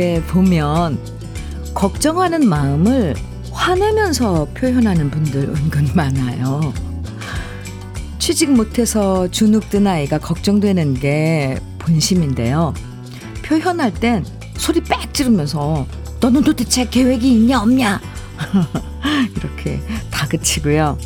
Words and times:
주위에 0.00 0.22
보면 0.22 0.98
걱정하는 1.74 2.48
마음을 2.48 3.14
화내면서 3.52 4.46
표현하는 4.54 5.10
분들 5.10 5.42
은근 5.42 5.90
많아요. 5.94 6.72
취직 8.18 8.50
못해서 8.50 9.28
주눅든 9.28 9.86
아이가 9.86 10.18
걱정되는 10.18 10.94
게 10.94 11.60
본심인데요. 11.78 12.72
표현할 13.44 13.92
땐 13.92 14.24
소리 14.56 14.80
빽 14.80 15.12
지르면서 15.12 15.86
너는 16.20 16.42
도대체 16.42 16.86
계획이 16.88 17.32
있냐 17.32 17.60
없냐 17.60 18.00
이렇게 19.36 19.80
다그치고요. 20.10 20.98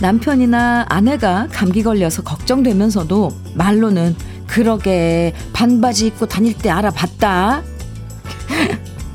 남편이나 0.00 0.86
아내가 0.88 1.46
감기 1.52 1.82
걸려서 1.82 2.22
걱정되면서도 2.22 3.30
말로는 3.54 4.16
그러게 4.46 5.34
반바지 5.52 6.06
입고 6.08 6.26
다닐 6.26 6.56
때 6.56 6.70
알아봤다 6.70 7.73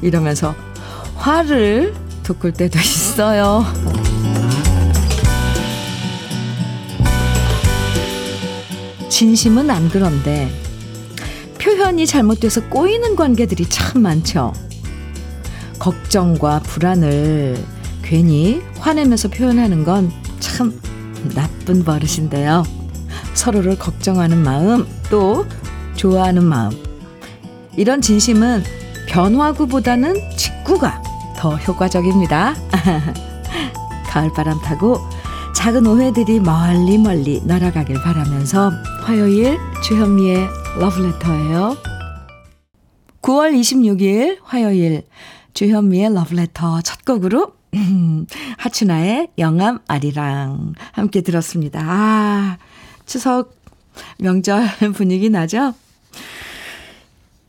이러면서 0.02 0.56
화를 1.16 1.94
돋굴 2.24 2.54
때도 2.54 2.80
있어요. 2.80 3.66
진심은 9.10 9.70
안 9.70 9.90
그런데 9.90 10.50
표현이 11.60 12.06
잘못돼서 12.06 12.62
꼬이는 12.70 13.16
관계들이 13.16 13.68
참 13.68 14.02
많죠. 14.02 14.54
걱정과 15.78 16.60
불안을 16.60 17.58
괜히 18.02 18.62
화내면서 18.80 19.28
표현하는 19.30 19.84
건 19.84 20.30
참 20.40 20.80
나쁜 21.36 21.84
버릇인데요. 21.84 22.64
서로를 23.34 23.78
걱정하는 23.78 24.38
마음, 24.38 24.86
또 25.10 25.46
좋아하는 25.96 26.44
마음. 26.44 26.72
이런 27.76 28.02
진심은 28.02 28.64
변화구보다는 29.10 30.16
직구가 30.38 31.02
더 31.36 31.56
효과적입니다. 31.56 32.54
가을바람 34.08 34.62
타고 34.62 34.98
작은 35.56 35.86
오해들이 35.86 36.40
멀리 36.40 36.98
멀리 36.98 37.42
날아가길 37.44 38.02
바라면서 38.02 38.72
화요일 39.04 39.58
주현미의 39.84 40.48
러브레터예요. 40.80 41.76
9월 43.22 43.60
26일 43.60 44.40
화요일 44.44 45.04
주현미의 45.54 46.14
러브레터 46.14 46.82
첫 46.82 47.04
곡으로 47.04 47.54
하춘아의 48.58 49.30
영암 49.38 49.80
아리랑 49.88 50.74
함께 50.92 51.22
들었습니다. 51.22 51.82
아, 51.84 52.58
추석 53.06 53.56
명절 54.20 54.68
분위기 54.96 55.30
나죠? 55.30 55.74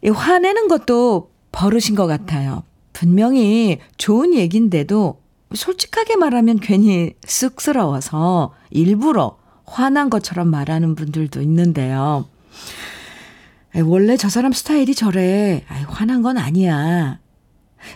화내는 0.03 0.69
것도 0.69 1.31
버릇인 1.52 1.94
것 1.96 2.06
같아요. 2.06 2.62
분명히 2.92 3.78
좋은 3.96 4.34
얘기인데도 4.34 5.20
솔직하게 5.54 6.16
말하면 6.16 6.60
괜히 6.60 7.14
쑥스러워서 7.24 8.54
일부러 8.70 9.38
화난 9.64 10.10
것처럼 10.10 10.48
말하는 10.48 10.94
분들도 10.94 11.40
있는데요. 11.42 12.28
원래 13.84 14.16
저 14.16 14.28
사람 14.28 14.52
스타일이 14.52 14.94
저래. 14.94 15.64
아이, 15.68 15.82
화난 15.84 16.22
건 16.22 16.38
아니야. 16.38 17.20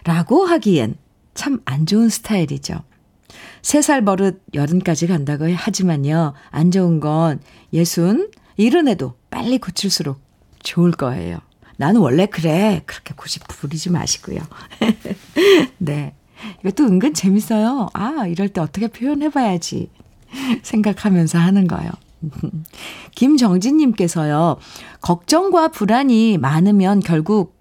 라고 0.05 0.45
하기엔 0.47 0.97
참 1.35 1.61
안 1.65 1.85
좋은 1.87 2.09
스타일이죠. 2.09 2.83
세 3.63 3.81
살 3.83 4.05
버릇 4.05 4.41
여든까지 4.55 5.07
간다고 5.09 5.51
하지만요. 5.53 6.35
안 6.51 6.71
좋은 6.71 7.01
건 7.01 7.41
예순, 7.73 8.31
이른에도 8.57 9.15
빨리 9.31 9.59
고칠수록 9.59 10.21
좋을 10.63 10.93
거예요. 10.93 11.39
나는 11.77 12.01
원래 12.01 12.27
그래. 12.27 12.83
그렇게 12.87 13.15
고집 13.17 13.47
부리지 13.49 13.91
마시고요. 13.91 14.41
네. 15.79 16.15
이것도 16.61 16.85
은근 16.85 17.15
재밌어요. 17.15 17.89
아, 17.95 18.27
이럴 18.27 18.49
때 18.49 18.61
어떻게 18.61 18.89
표현해봐야지. 18.89 19.91
생각하면서 20.63 21.39
하는 21.39 21.67
거예요. 21.67 21.91
김정진님께서요, 23.15 24.59
걱정과 25.01 25.69
불안이 25.69 26.39
많으면 26.39 27.01
결국 27.01 27.57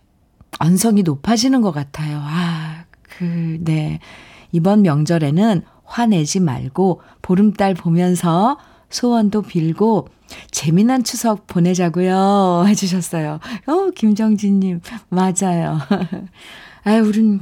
언성이 0.59 1.03
높아지는 1.03 1.62
것 1.62 1.72
같아요. 1.72 2.19
아, 2.22 2.85
그, 3.01 3.57
네. 3.62 4.00
이번 4.51 4.84
명절에는 4.84 5.63
화내지 5.84 6.40
말고 6.40 7.01
보름달 7.22 7.74
보면서 7.74 8.57
소원도 8.90 9.41
빌고 9.44 10.07
재미난 10.51 11.03
추석 11.03 11.47
보내자고요. 11.47 12.66
해주셨어요. 12.67 13.39
어, 13.67 13.89
김정진님. 13.95 14.81
맞아요. 15.09 15.79
아유, 16.83 17.03
우린 17.03 17.41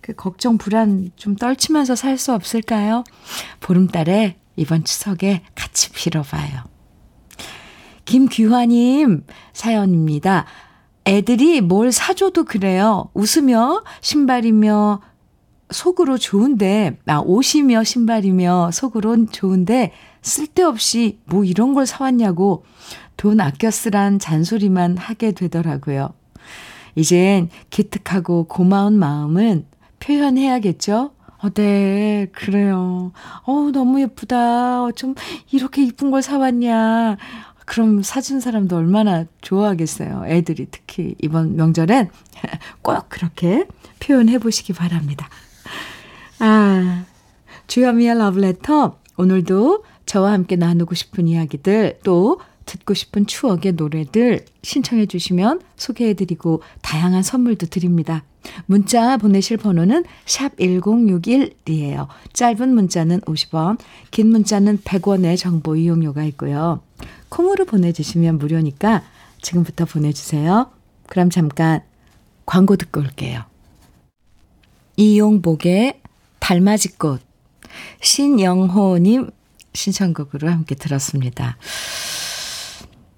그 0.00 0.12
걱정, 0.14 0.58
불안 0.58 1.10
좀 1.16 1.36
떨치면서 1.36 1.94
살 1.96 2.18
수 2.18 2.32
없을까요? 2.32 3.04
보름달에 3.60 4.36
이번 4.56 4.84
추석에 4.84 5.42
같이 5.54 5.90
빌어봐요. 5.92 6.64
김규화님 8.04 9.24
사연입니다. 9.52 10.44
애들이 11.06 11.60
뭘 11.60 11.92
사줘도 11.92 12.44
그래요. 12.44 13.08
웃으며 13.14 13.82
신발이며 14.00 15.00
속으로 15.70 16.18
좋은데, 16.18 16.98
아, 17.06 17.18
옷이며 17.24 17.82
신발이며 17.84 18.70
속으론 18.72 19.28
좋은데, 19.30 19.92
쓸데없이 20.22 21.18
뭐 21.26 21.44
이런 21.44 21.74
걸 21.74 21.86
사왔냐고 21.86 22.64
돈 23.16 23.40
아껴 23.40 23.70
쓰란 23.70 24.18
잔소리만 24.18 24.96
하게 24.96 25.32
되더라고요. 25.32 26.14
이젠 26.94 27.48
기특하고 27.70 28.44
고마운 28.44 28.98
마음은 28.98 29.66
표현해야겠죠? 30.00 31.12
어, 31.38 31.50
네, 31.50 32.28
그래요. 32.32 33.12
어 33.44 33.70
너무 33.72 34.00
예쁘다. 34.00 34.84
어, 34.84 34.92
좀 34.92 35.14
이렇게 35.50 35.82
이쁜 35.82 36.10
걸 36.10 36.22
사왔냐. 36.22 37.16
그럼 37.66 38.02
사준 38.02 38.40
사람도 38.40 38.76
얼마나 38.76 39.24
좋아하겠어요. 39.40 40.24
애들이 40.26 40.66
특히 40.70 41.14
이번 41.20 41.56
명절엔 41.56 42.10
꼭 42.82 43.08
그렇게 43.08 43.66
표현해 43.98 44.38
보시기 44.38 44.72
바랍니다. 44.72 45.28
아, 46.38 47.04
주현미의 47.66 48.18
러브레터. 48.18 48.98
오늘도 49.16 49.84
저와 50.12 50.32
함께 50.32 50.56
나누고 50.56 50.94
싶은 50.94 51.26
이야기들, 51.26 52.00
또 52.04 52.38
듣고 52.66 52.92
싶은 52.92 53.24
추억의 53.24 53.72
노래들 53.72 54.44
신청해 54.62 55.06
주시면 55.06 55.62
소개해 55.76 56.12
드리고 56.12 56.62
다양한 56.82 57.22
선물도 57.22 57.68
드립니다. 57.68 58.22
문자 58.66 59.16
보내실 59.16 59.56
번호는 59.56 60.04
샵 60.26 60.54
1061이에요. 60.56 62.08
짧은 62.34 62.74
문자는 62.74 63.22
50원, 63.22 63.78
긴 64.10 64.28
문자는 64.28 64.80
100원의 64.80 65.38
정보 65.38 65.76
이용료가 65.76 66.24
있고요. 66.24 66.82
콩으로 67.30 67.64
보내주시면 67.64 68.36
무료니까 68.36 69.02
지금부터 69.40 69.86
보내주세요. 69.86 70.70
그럼 71.06 71.30
잠깐 71.30 71.80
광고 72.44 72.76
듣고 72.76 73.00
올게요. 73.00 73.44
이용복의 74.96 76.00
달맞이꽃 76.38 77.22
신영호님 78.02 79.30
신청곡으로 79.74 80.48
함께 80.50 80.74
들었습니다. 80.74 81.56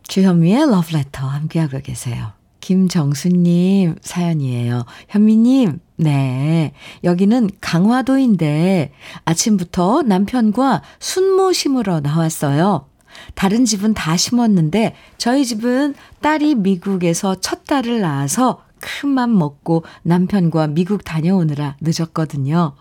주현미의 0.08 0.70
러브레터 0.70 1.26
함께하고 1.26 1.80
계세요. 1.80 2.32
김정수님 2.60 3.96
사연이에요. 4.00 4.86
현미님, 5.08 5.80
네. 5.96 6.72
여기는 7.02 7.50
강화도인데 7.60 8.92
아침부터 9.24 10.02
남편과 10.02 10.82
순모 10.98 11.52
심으러 11.52 12.00
나왔어요. 12.00 12.88
다른 13.34 13.64
집은 13.64 13.94
다 13.94 14.16
심었는데 14.16 14.94
저희 15.18 15.44
집은 15.44 15.94
딸이 16.20 16.56
미국에서 16.56 17.36
첫 17.40 17.64
딸을 17.64 18.00
낳아서 18.00 18.62
큰 18.80 19.10
맘 19.10 19.36
먹고 19.36 19.84
남편과 20.02 20.68
미국 20.68 21.04
다녀오느라 21.04 21.76
늦었거든요. 21.80 22.74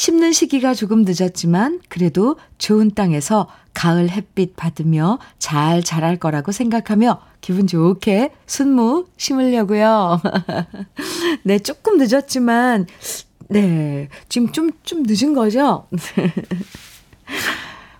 심는 0.00 0.32
시기가 0.32 0.72
조금 0.72 1.04
늦었지만 1.06 1.82
그래도 1.90 2.36
좋은 2.56 2.90
땅에서 2.94 3.48
가을 3.74 4.08
햇빛 4.08 4.56
받으며 4.56 5.18
잘 5.38 5.82
자랄 5.82 6.16
거라고 6.16 6.52
생각하며 6.52 7.20
기분 7.42 7.66
좋게 7.66 8.32
순무 8.46 9.08
심으려고요. 9.18 10.22
네, 11.44 11.58
조금 11.58 11.98
늦었지만 11.98 12.86
네, 13.50 14.08
지금 14.30 14.50
좀 14.52 14.70
좀 14.84 15.02
늦은 15.06 15.34
거죠? 15.34 15.86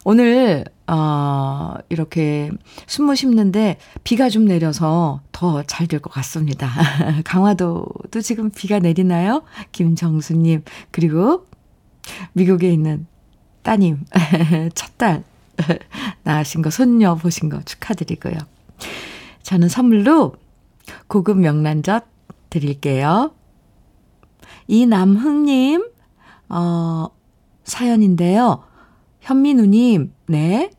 오늘 0.05 0.65
어, 0.87 1.75
이렇게 1.91 2.51
순무 2.87 3.15
심는데 3.15 3.77
비가 4.05 4.31
좀 4.31 4.47
내려서 4.47 5.21
더 5.33 5.63
잘 5.67 5.87
될 5.87 6.01
것 6.01 6.11
같습니다. 6.15 6.71
강화도도 7.25 8.23
지금 8.23 8.49
비가 8.49 8.79
내리나요? 8.79 9.43
김정수님, 9.73 10.65
그리고 10.91 11.50
미국에 12.33 12.71
있는 12.71 13.07
따님, 13.63 14.05
첫 14.75 14.97
딸, 14.97 15.25
낳으신 16.25 16.63
거, 16.63 16.71
손녀 16.71 17.15
보신 17.15 17.49
거 17.49 17.61
축하드리고요. 17.63 18.35
저는 19.43 19.69
선물로 19.69 20.35
고급 21.07 21.39
명란젓 21.39 22.05
드릴게요. 22.49 23.33
이남흥님, 24.67 25.89
어, 26.49 27.09
사연인데요. 27.65 28.65
현민우님, 29.21 30.13
네. 30.27 30.71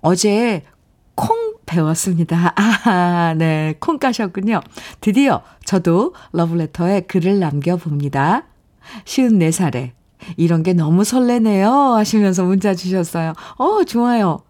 어제 0.00 0.62
콩 1.14 1.56
배웠습니다. 1.66 2.52
아, 2.56 3.34
네. 3.36 3.74
콩 3.80 3.98
까셨군요. 3.98 4.60
드디어 5.00 5.42
저도 5.64 6.14
러브레터에 6.32 7.02
글을 7.02 7.40
남겨봅니다. 7.40 8.46
54살에 9.04 9.92
이런 10.36 10.62
게 10.62 10.72
너무 10.72 11.04
설레네요. 11.04 11.70
하시면서 11.70 12.44
문자 12.44 12.74
주셨어요. 12.74 13.32
어, 13.56 13.84
좋아요. 13.84 14.40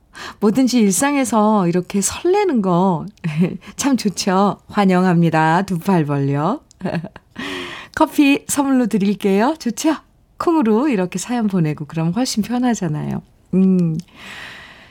뭐든지 0.40 0.78
일상에서 0.80 1.68
이렇게 1.68 2.00
설레는 2.00 2.62
거 2.62 3.04
참 3.76 3.96
좋죠. 3.96 4.58
환영합니다. 4.68 5.62
두 5.62 5.78
팔 5.78 6.04
벌려. 6.06 6.60
커피 7.94 8.44
선물로 8.48 8.86
드릴게요. 8.86 9.54
좋죠? 9.58 9.94
콩으로 10.38 10.88
이렇게 10.88 11.18
사연 11.18 11.46
보내고 11.46 11.86
그럼 11.86 12.12
훨씬 12.12 12.42
편하잖아요. 12.42 13.22
음. 13.54 13.96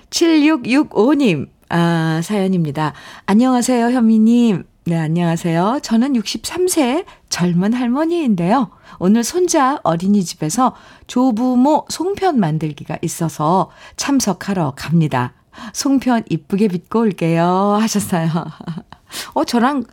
7665님, 0.09 1.47
아, 1.69 2.21
사연입니다. 2.23 2.93
안녕하세요, 3.25 3.87
현미님. 3.91 4.63
네, 4.87 4.99
안녕하세요. 4.99 5.79
저는 5.81 6.13
63세 6.13 7.05
젊은 7.29 7.73
할머니인데요. 7.73 8.69
오늘 8.99 9.23
손자 9.23 9.79
어린이집에서 9.81 10.75
조부모 11.07 11.87
송편 11.89 12.39
만들기가 12.39 12.99
있어서 13.01 13.71
참석하러 13.97 14.73
갑니다. 14.75 15.33
송편 15.73 16.25
이쁘게 16.29 16.67
빚고 16.67 16.99
올게요. 16.99 17.47
하셨어요. 17.81 18.29
어, 19.33 19.43
저랑, 19.43 19.85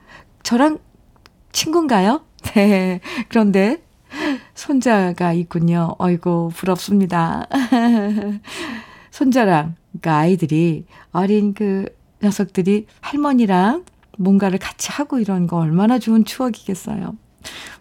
저랑 0.42 0.78
친구인가요? 1.52 2.20
네. 2.52 3.00
그런데 3.30 3.82
손자가 4.54 5.32
있군요. 5.32 5.94
어이고, 5.96 6.50
부럽습니다. 6.54 7.48
손자랑, 9.10 9.74
그러니까 9.92 10.18
아이들이, 10.18 10.84
어린 11.12 11.54
그 11.54 11.86
녀석들이 12.22 12.88
할머니랑 13.00 13.86
뭔가를 14.18 14.58
같이 14.58 14.90
하고 14.90 15.18
이런 15.18 15.46
거 15.46 15.58
얼마나 15.58 15.98
좋은 15.98 16.24
추억이겠어요. 16.24 17.16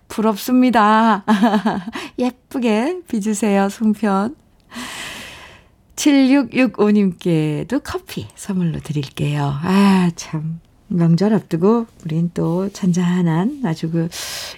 부럽습니다. 0.07 1.23
예쁘게 2.19 3.01
빚으세요, 3.07 3.69
송편. 3.69 4.35
7665님께도 5.95 7.81
커피 7.83 8.27
선물로 8.35 8.79
드릴게요. 8.79 9.53
아, 9.61 10.11
참. 10.15 10.59
명절 10.87 11.33
앞두고 11.33 11.87
우린 12.03 12.31
또 12.33 12.69
잔잔한 12.69 13.61
아주 13.63 13.89
그 13.89 14.09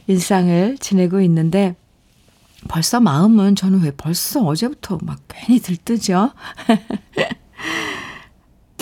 일상을 0.07 0.77
지내고 0.79 1.21
있는데 1.21 1.75
벌써 2.67 2.99
마음은 2.99 3.55
저는 3.55 3.83
왜 3.83 3.91
벌써 3.91 4.41
어제부터 4.41 4.97
막 5.03 5.19
괜히 5.27 5.59
들뜨죠? 5.59 6.31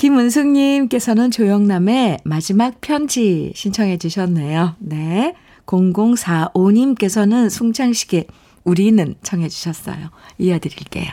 김은숙님께서는 0.01 1.30
조영남의 1.30 2.21
마지막 2.24 2.81
편지 2.81 3.51
신청해 3.53 4.00
주셨네요. 4.00 4.74
네. 4.80 5.36
0045님께서는 5.68 7.51
송창식의 7.51 8.25
우리는 8.63 9.13
청해 9.21 9.48
주셨어요. 9.48 10.09
이어드릴게요. 10.39 11.06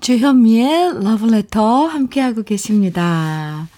주현미의 0.00 1.04
러브레터 1.04 1.86
함께하고 1.86 2.42
계십니다. 2.42 3.68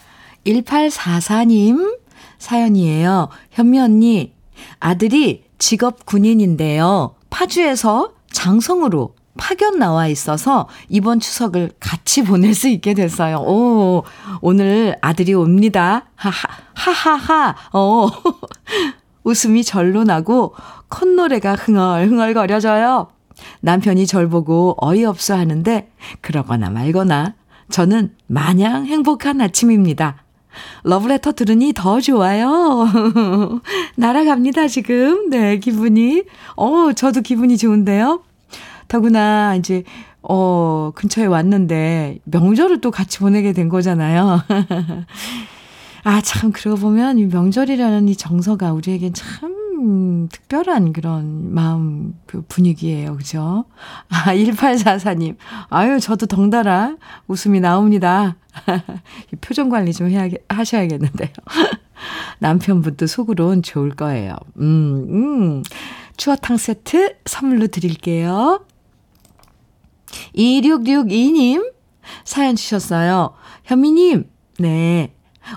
1844님 0.46 1.98
사연이에요. 2.38 3.28
현미 3.50 3.78
언니, 3.78 4.32
아들이 4.80 5.44
직업 5.58 6.06
군인인데요. 6.06 7.16
파주에서 7.28 8.14
장성으로 8.32 9.14
파견 9.36 9.78
나와 9.78 10.06
있어서 10.08 10.68
이번 10.88 11.20
추석을 11.20 11.72
같이 11.80 12.22
보낼 12.24 12.54
수 12.54 12.68
있게 12.68 12.94
됐어요. 12.94 13.38
오, 13.38 14.04
오늘 14.40 14.96
아들이 15.00 15.34
옵니다. 15.34 16.06
하하, 16.14 16.48
하하하, 16.74 17.54
어. 17.72 18.08
웃음이 19.24 19.64
절로 19.64 20.04
나고 20.04 20.54
콧노래가 20.88 21.56
흥얼흥얼거려져요. 21.56 23.08
남편이 23.60 24.06
절 24.06 24.28
보고 24.28 24.76
어이없어 24.80 25.36
하는데 25.36 25.90
그러거나 26.20 26.70
말거나 26.70 27.34
저는 27.68 28.14
마냥 28.28 28.86
행복한 28.86 29.40
아침입니다. 29.40 30.22
러브레터 30.84 31.32
들으니 31.32 31.72
더 31.74 32.00
좋아요. 32.00 32.86
날아갑니다, 33.96 34.68
지금. 34.68 35.28
네, 35.28 35.58
기분이. 35.58 36.22
어, 36.56 36.92
저도 36.94 37.20
기분이 37.20 37.58
좋은데요. 37.58 38.22
더구나 38.88 39.56
이제 39.56 39.82
어 40.22 40.92
근처에 40.94 41.26
왔는데 41.26 42.18
명절을 42.24 42.80
또 42.80 42.90
같이 42.90 43.18
보내게 43.18 43.52
된 43.52 43.68
거잖아요. 43.68 44.42
아, 46.04 46.20
참, 46.20 46.52
그러고 46.52 46.78
보면 46.80 47.18
이 47.18 47.26
명절이라는 47.26 48.08
이 48.08 48.14
정서가 48.14 48.72
우리에겐 48.72 49.12
참 49.12 50.28
특별한 50.30 50.92
그런 50.92 51.52
마음, 51.52 52.14
그 52.26 52.42
분위기예요. 52.48 53.16
그죠? 53.16 53.64
아, 54.08 54.26
1844님. 54.34 55.36
아유, 55.68 56.00
저도 56.00 56.26
덩달아 56.26 56.96
웃음이 57.26 57.60
나옵니다. 57.60 58.36
표정 59.40 59.68
관리 59.68 59.92
좀 59.92 60.08
해야, 60.08 60.28
하셔야겠는데요. 60.48 61.30
남편분도 62.38 63.06
속으론 63.06 63.62
좋을 63.62 63.90
거예요. 63.90 64.36
음, 64.58 65.06
음. 65.08 65.62
추어탕 66.16 66.56
세트 66.56 67.16
선물로 67.24 67.66
드릴게요. 67.66 68.65
2662님 70.36 71.72
사연 72.24 72.56
주셨어요. 72.56 73.34
현미님, 73.64 74.28
네. 74.58 75.12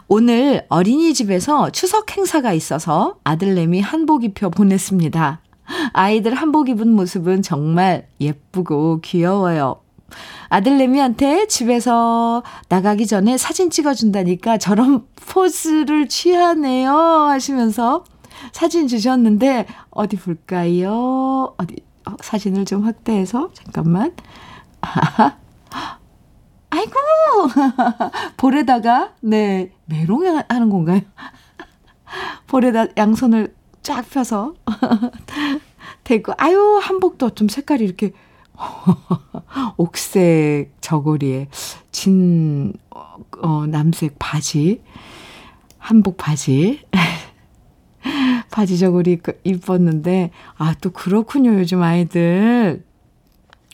오늘 0.07 0.65
어린이집에서 0.69 1.71
추석 1.71 2.15
행사가 2.15 2.53
있어서 2.53 3.17
아들내미 3.23 3.81
한복 3.81 4.23
입혀 4.23 4.49
보냈습니다. 4.49 5.41
아이들 5.93 6.33
한복 6.35 6.69
입은 6.69 6.91
모습은 6.91 7.41
정말 7.41 8.07
예쁘고 8.19 9.01
귀여워요. 9.01 9.81
아들내미한테 10.49 11.47
집에서 11.47 12.43
나가기 12.69 13.05
전에 13.05 13.37
사진 13.37 13.69
찍어준다니까 13.69 14.57
저런 14.57 15.05
포즈를 15.15 16.07
취하네요 16.09 16.91
하시면서 16.91 18.03
사진 18.51 18.87
주셨는데 18.87 19.67
어디 19.91 20.17
볼까요? 20.17 21.53
어디 21.57 21.75
어, 22.07 22.15
사진을 22.21 22.65
좀 22.65 22.83
확대해서 22.83 23.49
잠깐만. 23.53 24.13
아이고 26.69 26.93
볼에다가 28.37 29.13
네 29.21 29.71
메롱 29.85 30.25
하는 30.47 30.69
건가요? 30.69 31.01
볼에다 32.47 32.87
양손을 32.97 33.55
쫙 33.81 34.07
펴서 34.09 34.53
대고 36.03 36.33
아유 36.37 36.79
한복도 36.81 37.31
좀 37.31 37.47
색깔이 37.47 37.83
이렇게 37.83 38.11
옥색 39.77 40.73
저고리에 40.81 41.47
진 41.91 42.73
어, 43.41 43.65
남색 43.67 44.15
바지 44.19 44.81
한복 45.77 46.17
바지 46.17 46.85
바지 48.51 48.77
저고리 48.77 49.19
입었는데 49.43 50.31
아 50.57 50.73
또 50.81 50.91
그렇군요 50.91 51.53
요즘 51.59 51.81
아이들 51.81 52.83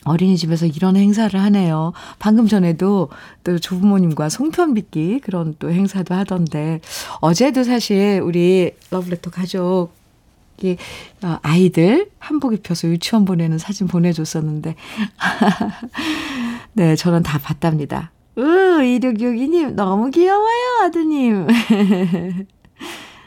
어린이집에서 0.06 0.66
이런 0.66 0.96
행사를 0.96 1.38
하네요. 1.38 1.92
방금 2.18 2.46
전에도 2.46 3.08
또 3.44 3.58
조부모님과 3.58 4.28
송편 4.28 4.74
빚기 4.74 5.20
그런 5.20 5.54
또 5.58 5.70
행사도 5.70 6.14
하던데 6.14 6.80
어제도 7.20 7.64
사실 7.64 8.20
우리 8.24 8.72
러브레터 8.90 9.30
가족 9.30 9.90
이 10.62 10.76
어, 11.22 11.38
아이들 11.42 12.10
한복 12.18 12.54
입혀서 12.54 12.88
유치원 12.88 13.24
보내는 13.26 13.58
사진 13.58 13.86
보내줬었는데 13.86 14.74
네 16.72 16.96
저는 16.96 17.22
다 17.22 17.38
봤답니다. 17.38 18.10
으 18.38 18.40
2662님 18.80 19.74
너무 19.74 20.10
귀여워요 20.10 20.84
아드님. 20.84 21.46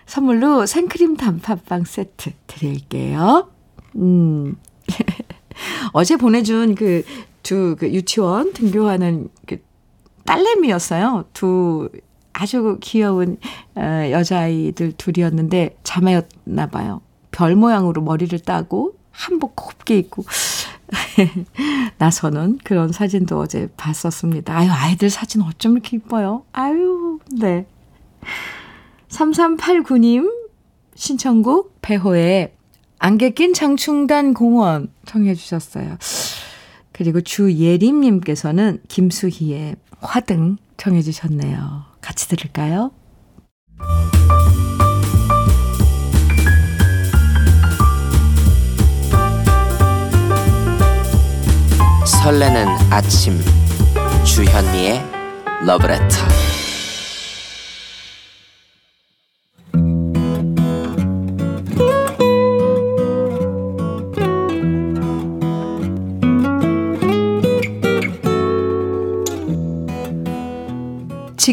선물로 0.06 0.66
생크림 0.66 1.18
단팥빵 1.18 1.84
세트 1.86 2.32
드릴게요. 2.48 3.50
음. 3.96 4.56
어제 5.94 6.16
보내준 6.18 6.76
그, 6.76 7.04
두, 7.44 7.76
그 7.80 7.92
유치원 7.92 8.54
등교하는 8.54 9.30
그 9.46 9.62
딸내미였어요. 10.26 11.26
두 11.34 11.90
아주 12.34 12.78
귀여운 12.82 13.38
어, 13.76 13.82
여자아이들 14.12 14.94
둘이었는데 14.94 15.78
자매였나 15.84 16.68
봐요. 16.68 17.02
별 17.32 17.56
모양으로 17.56 18.02
머리를 18.02 18.38
따고 18.40 18.94
한복 19.12 19.56
곱게 19.56 19.98
입고 19.98 20.24
나서는 21.98 22.60
그런 22.64 22.92
사진도 22.92 23.40
어제 23.40 23.68
봤었습니다. 23.76 24.58
아유, 24.58 24.70
아이들 24.72 25.10
사진 25.10 25.42
어쩜 25.42 25.74
이렇게 25.74 25.98
이뻐요? 25.98 26.44
아유, 26.54 27.20
네. 27.32 27.66
3389님 29.10 30.32
신청곡 30.96 31.82
배호의 31.82 32.54
안개 33.00 33.30
낀 33.30 33.54
장충단 33.54 34.34
공원 34.34 34.92
청해 35.06 35.34
주셨어요. 35.34 35.98
그리고 36.92 37.22
주예림님께서는 37.22 38.82
김수희의 38.90 39.78
화등 40.02 40.58
청해 40.76 41.02
주셨네요. 41.02 41.86
같이 42.02 42.28
들을까요? 42.28 42.92
설레는 52.06 52.68
아침 52.92 53.40
주현미의 54.26 55.02
러브레터 55.66 56.49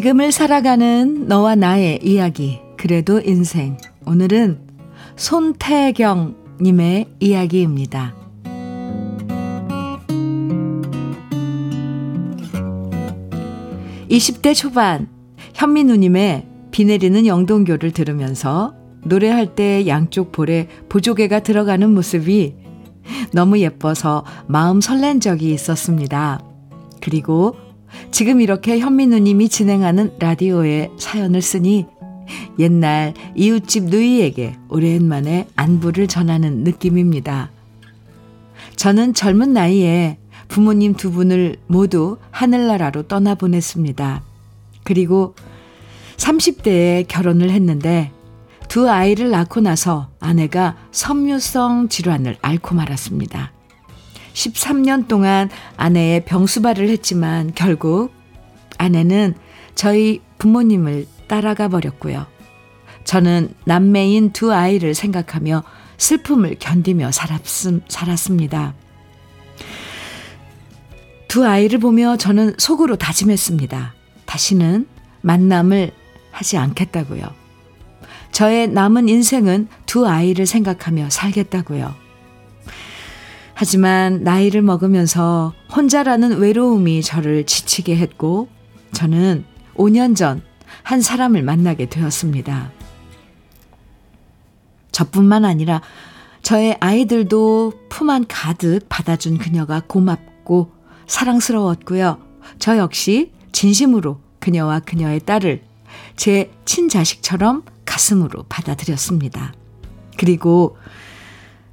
지금을 0.07 0.31
살아가는 0.31 1.27
너와 1.27 1.57
나의 1.57 1.99
이야기 2.05 2.61
그래도 2.77 3.21
인생 3.21 3.77
오늘은 4.07 4.61
손태경님의 5.17 7.07
이야기입니다. 7.19 8.15
20대 14.09 14.55
초반 14.55 15.09
현미 15.55 15.83
누님의 15.83 16.47
비 16.71 16.85
내리는 16.85 17.27
영동교를 17.27 17.91
들으면서 17.91 18.77
노래할 19.03 19.57
때 19.57 19.89
양쪽 19.89 20.31
볼에 20.31 20.69
보조개가 20.89 21.41
들어가는 21.41 21.93
모습이 21.93 22.55
너무 23.33 23.59
예뻐서 23.59 24.25
마음 24.47 24.81
설렌 24.81 25.19
적이 25.19 25.53
있었습니다. 25.53 26.41
그리고 27.01 27.57
지금 28.11 28.41
이렇게 28.41 28.79
현미 28.79 29.07
누님이 29.07 29.49
진행하는 29.49 30.13
라디오에 30.19 30.91
사연을 30.99 31.43
쓰니 31.43 31.87
옛날 32.59 33.15
이웃집 33.35 33.85
누이에게 33.85 34.57
오랜만에 34.69 35.49
안부를 35.57 36.09
전하는 36.09 36.65
느낌입니다. 36.65 37.51
저는 38.77 39.15
젊은 39.15 39.53
나이에 39.53 40.19
부모님 40.49 40.95
두 40.95 41.11
분을 41.11 41.57
모두 41.67 42.19
하늘나라로 42.31 43.05
떠나보냈습니다. 43.05 44.23
그리고 44.85 45.35
30대에 46.17 47.07
결혼을 47.09 47.51
했는데 47.51 48.13
두 48.69 48.89
아이를 48.89 49.31
낳고 49.31 49.61
나서 49.61 50.09
아내가 50.21 50.77
섬유성 50.93 51.89
질환을 51.89 52.37
앓고 52.43 52.75
말았습니다. 52.75 53.56
13년 54.37 55.09
동안 55.09 55.49
아내의 55.77 56.25
병수발을 56.27 56.89
했지만 56.91 57.53
결국 57.55 58.13
아내는 58.77 59.35
저희 59.75 60.21
부모님을 60.39 61.07
따라가 61.27 61.69
버렸고요. 61.69 62.27
저는 63.05 63.55
남매인 63.65 64.33
두 64.33 64.53
아이를 64.53 64.95
생각하며 64.95 65.65
슬픔을 65.97 66.57
견디며 66.59 67.11
살았습니다. 67.89 68.75
두 71.29 71.47
아이를 71.47 71.79
보며 71.79 72.17
저는 72.17 72.55
속으로 72.59 72.97
다짐했습니다. 72.97 73.95
다시는 74.27 74.87
만남을 75.23 75.93
하지 76.31 76.59
않겠다고요. 76.59 77.23
저의 78.33 78.69
남은 78.69 79.09
인생은 79.09 79.69
두 79.87 80.07
아이를 80.07 80.45
생각하며 80.45 81.09
살겠다고요. 81.09 82.06
하지만 83.59 84.23
나이를 84.23 84.63
먹으면서 84.63 85.55
혼자라는 85.75 86.39
외로움이 86.39 87.03
저를 87.03 87.45
지치게 87.45 87.97
했고, 87.97 88.49
저는 88.93 89.45
5년 89.75 90.15
전 90.15 90.43
한 90.87 91.01
사람을 91.01 91.43
만나게 91.43 91.87
되었습니다. 91.87 92.71
저뿐만 94.93 95.45
아니라 95.45 95.83
저의 96.43 96.77
아이들도 96.79 97.73
품 97.89 98.09
안 98.09 98.25
가득 98.29 98.89
받아준 98.89 99.37
그녀가 99.37 99.83
고맙고 99.85 100.71
사랑스러웠고요. 101.09 102.21
저 102.61 102.79
역시 102.79 103.33
진심으로 103.51 104.21
그녀와 104.39 104.79
그녀의 104.79 105.21
딸을 105.27 105.63
제 106.15 106.53
친자식처럼 106.65 107.65
가슴으로 107.85 108.45
받아들였습니다. 108.49 109.55
그리고 110.17 110.77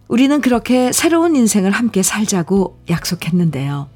우리는 0.08 0.42
그렇게 0.42 0.92
새로운 0.92 1.36
인생을 1.36 1.72
함께 1.72 2.04
살자고 2.04 2.80
약속했는데요. 2.90 3.90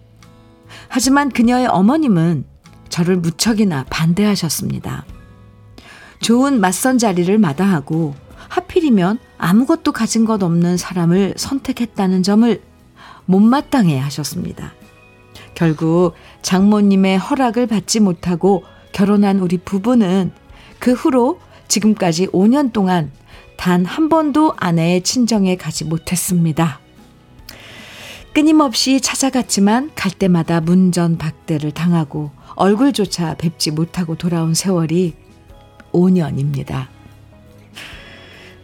하지만 0.88 1.30
그녀의 1.30 1.68
어머님은 1.68 2.46
저를 2.90 3.18
무척이나 3.18 3.86
반대하셨습니다. 3.90 5.06
좋은 6.22 6.60
맞선 6.60 6.98
자리를 6.98 7.38
마다하고 7.38 8.16
하필이면 8.50 9.20
아무것도 9.38 9.92
가진 9.92 10.26
것 10.26 10.42
없는 10.42 10.78
사람을 10.78 11.34
선택했다는 11.38 12.24
점을 12.24 12.62
못마땅해 13.26 14.00
하셨습니다. 14.00 14.74
결국 15.54 16.14
장모님의 16.42 17.18
허락을 17.18 17.68
받지 17.68 18.00
못하고 18.00 18.64
결혼한 18.94 19.40
우리 19.40 19.58
부부는 19.58 20.32
그 20.80 20.94
후로 20.94 21.40
지금까지 21.68 22.28
5년 22.28 22.72
동안 22.72 23.12
단 23.58 23.86
한 23.86 24.08
번도 24.10 24.54
아내의 24.58 25.02
친정에 25.04 25.58
가지 25.58 25.84
못했습니다. 25.84 26.80
끊임없이 28.34 29.02
찾아갔지만 29.02 29.92
갈 29.96 30.12
때마다 30.12 30.62
문전박대를 30.62 31.72
당하고 31.72 32.32
얼굴조차 32.56 33.36
뵙지 33.36 33.72
못하고 33.72 34.16
돌아온 34.16 34.54
세월이 34.54 35.16
5년입니다. 35.92 36.88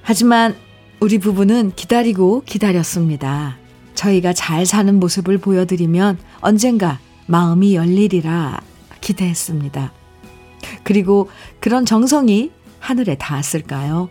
하지만 0.03 0.55
우리 1.00 1.17
부부는 1.17 1.73
기다리고 1.75 2.43
기다렸습니다. 2.45 3.57
저희가 3.95 4.33
잘 4.33 4.65
사는 4.65 5.00
모습을 5.00 5.38
보여드리면 5.38 6.17
언젠가 6.41 7.00
마음이 7.25 7.75
열리리라 7.75 8.59
기대했습니다. 9.01 9.91
그리고 10.83 11.29
그런 11.59 11.85
정성이 11.85 12.51
하늘에 12.79 13.15
닿았을까요? 13.15 14.09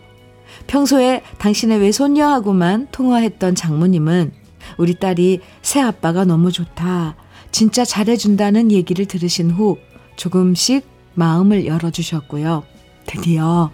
평소에 0.66 1.22
당신의 1.38 1.78
외손녀하고만 1.80 2.88
통화했던 2.92 3.54
장모님은 3.54 4.32
우리 4.78 4.94
딸이 4.94 5.40
새 5.60 5.80
아빠가 5.80 6.24
너무 6.24 6.52
좋다. 6.52 7.16
진짜 7.50 7.84
잘해준다는 7.84 8.72
얘기를 8.72 9.06
들으신 9.06 9.50
후 9.50 9.78
조금씩 10.16 10.86
마음을 11.14 11.66
열어주셨고요. 11.66 12.64
드디어 13.06 13.70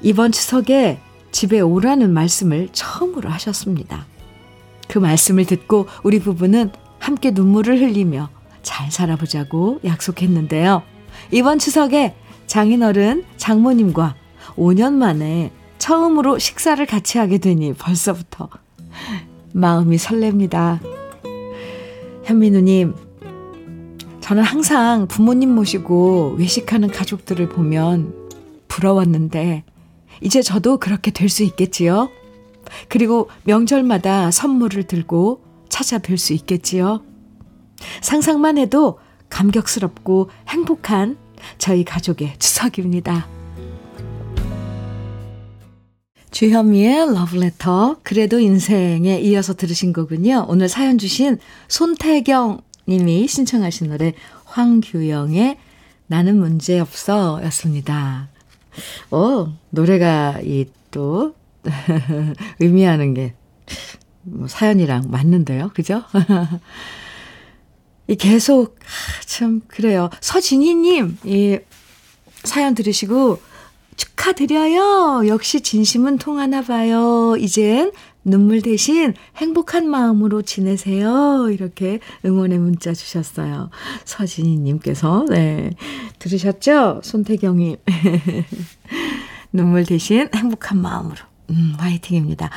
이번 0.00 0.32
추석에 0.32 0.98
집에 1.30 1.60
오라는 1.60 2.12
말씀을 2.12 2.68
처음으로 2.72 3.28
하셨습니다. 3.28 4.06
그 4.88 4.98
말씀을 4.98 5.44
듣고 5.44 5.86
우리 6.02 6.18
부부는 6.18 6.72
함께 6.98 7.30
눈물을 7.30 7.80
흘리며 7.80 8.30
잘 8.62 8.90
살아보자고 8.90 9.80
약속했는데요. 9.84 10.82
이번 11.30 11.58
추석에 11.58 12.14
장인어른 12.46 13.24
장모님과 13.36 14.14
5년 14.58 14.94
만에 14.94 15.52
처음으로 15.78 16.38
식사를 16.38 16.84
같이 16.86 17.18
하게 17.18 17.38
되니 17.38 17.72
벌써부터 17.72 18.48
마음이 19.52 19.96
설렙니다. 19.96 20.80
현민우님, 22.24 22.94
저는 24.20 24.42
항상 24.42 25.06
부모님 25.06 25.54
모시고 25.54 26.34
외식하는 26.38 26.90
가족들을 26.90 27.48
보면 27.48 28.12
부러웠는데, 28.68 29.64
이제 30.20 30.42
저도 30.42 30.78
그렇게 30.78 31.10
될 31.10 31.28
수 31.28 31.44
있겠지요? 31.44 32.10
그리고 32.88 33.30
명절마다 33.44 34.30
선물을 34.30 34.82
들고 34.82 35.42
찾아뵐 35.68 36.18
수 36.18 36.34
있겠지요. 36.34 37.02
상상만 38.02 38.58
해도 38.58 38.98
감격스럽고 39.30 40.28
행복한 40.48 41.16
저희 41.56 41.84
가족의 41.84 42.34
추석입니다. 42.38 43.37
주현미의 46.30 47.14
러브레터 47.14 47.98
그래도 48.02 48.38
인생에 48.38 49.20
이어서 49.20 49.54
들으신 49.54 49.92
거군요. 49.92 50.44
오늘 50.48 50.68
사연 50.68 50.98
주신 50.98 51.38
손태경 51.68 52.60
님이 52.88 53.26
신청하신 53.26 53.88
노래 53.88 54.14
황규영의 54.44 55.58
나는 56.06 56.38
문제없어 56.38 57.40
였습니다. 57.44 58.28
오, 59.10 59.48
노래가 59.70 60.40
이 60.42 60.66
또 60.90 61.34
의미하는 62.60 63.14
게, 63.14 63.34
뭐, 64.22 64.48
사연이랑 64.48 65.10
맞는데요. 65.10 65.70
그죠? 65.74 66.02
이 68.08 68.14
계속, 68.16 68.78
참, 69.26 69.60
그래요. 69.68 70.08
서진희 70.20 70.74
님, 70.74 71.18
이 71.24 71.58
사연 72.44 72.74
들으시고, 72.74 73.40
축하드려요. 73.98 75.26
역시 75.26 75.60
진심은 75.60 76.16
통하나 76.16 76.62
봐요. 76.62 77.36
이젠 77.38 77.92
눈물 78.24 78.62
대신 78.62 79.14
행복한 79.36 79.88
마음으로 79.88 80.42
지내세요. 80.42 81.50
이렇게 81.50 81.98
응원의 82.24 82.58
문자 82.58 82.94
주셨어요. 82.94 83.70
서진희님께서, 84.04 85.26
네. 85.28 85.70
들으셨죠? 86.18 87.00
손태경이. 87.02 87.76
눈물 89.52 89.84
대신 89.84 90.28
행복한 90.34 90.80
마음으로. 90.80 91.16
음, 91.50 91.74
화이팅입니다. 91.78 92.50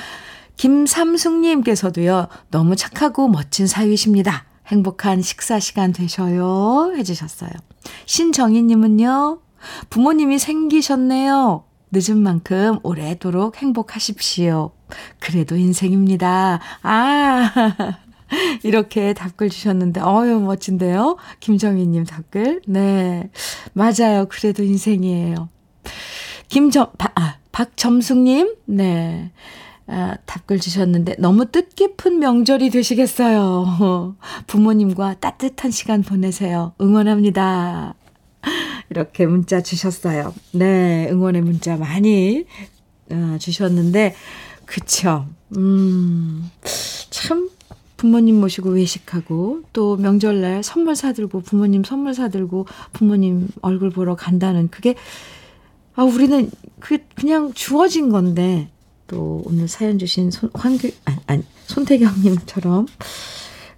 김삼숙님께서도요, 0.57 2.27
너무 2.51 2.75
착하고 2.75 3.27
멋진 3.29 3.65
사위십니다. 3.65 4.45
행복한 4.67 5.21
식사 5.21 5.59
시간 5.59 5.91
되셔요. 5.91 6.93
해주셨어요. 6.97 7.49
신정희님은요, 8.05 9.39
부모님이 9.89 10.39
생기셨네요. 10.39 11.63
늦은 11.91 12.17
만큼 12.21 12.79
오래도록 12.83 13.57
행복하십시오. 13.57 14.71
그래도 15.19 15.57
인생입니다. 15.57 16.59
아, 16.83 17.51
이렇게 18.63 19.13
답글 19.13 19.49
주셨는데, 19.49 20.01
어유 20.01 20.39
멋진데요? 20.39 21.17
김정희님 21.41 22.05
답글. 22.05 22.61
네. 22.67 23.29
맞아요. 23.73 24.27
그래도 24.29 24.63
인생이에요. 24.63 25.49
김정, 26.47 26.91
아, 27.15 27.35
박점숙님, 27.51 28.55
네. 28.65 29.31
아, 29.87 30.15
답글 30.25 30.59
주셨는데 30.61 31.15
너무 31.19 31.45
뜻깊은 31.47 32.19
명절이 32.19 32.69
되시겠어요. 32.69 34.15
부모님과 34.47 35.15
따뜻한 35.15 35.71
시간 35.71 36.01
보내세요. 36.01 36.73
응원합니다. 36.79 37.95
이렇게 38.91 39.25
문자 39.25 39.61
주셨어요. 39.61 40.33
네, 40.51 41.07
응원의 41.09 41.41
문자 41.41 41.77
많이 41.77 42.45
어, 43.09 43.37
주셨는데, 43.39 44.15
그쵸. 44.65 45.25
음, 45.55 46.51
참, 47.09 47.49
부모님 47.95 48.41
모시고 48.41 48.71
외식하고, 48.71 49.61
또 49.71 49.95
명절날 49.95 50.63
선물 50.63 50.97
사들고, 50.97 51.39
부모님 51.39 51.85
선물 51.85 52.13
사들고, 52.13 52.67
부모님 52.91 53.47
얼굴 53.61 53.91
보러 53.91 54.15
간다는 54.15 54.69
그게, 54.69 54.95
아, 55.95 56.03
우리는 56.03 56.51
그, 56.81 56.97
그냥 57.15 57.53
주어진 57.53 58.09
건데, 58.09 58.69
또 59.07 59.41
오늘 59.45 59.69
사연 59.69 59.99
주신 59.99 60.31
손, 60.31 60.49
황규, 60.53 60.91
아니, 61.05 61.17
아니, 61.27 61.43
손태경님처럼, 61.67 62.87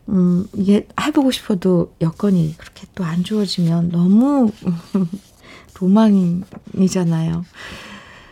음, 0.09 0.47
이게 0.53 0.87
해보고 0.99 1.31
싶어도 1.31 1.93
여건이 2.01 2.55
그렇게 2.57 2.87
또안 2.95 3.23
주어지면 3.23 3.89
너무 3.89 4.51
로망이잖아요. 5.79 7.45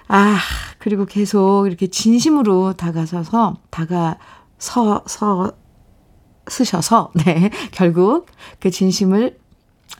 아, 0.07 0.39
그리고 0.79 1.05
계속 1.05 1.67
이렇게 1.67 1.87
진심으로 1.87 2.73
다가서서, 2.73 3.57
다가서, 3.69 5.03
서, 5.05 5.51
쓰셔서, 6.47 7.11
네, 7.25 7.49
결국 7.71 8.27
그 8.59 8.71
진심을 8.71 9.39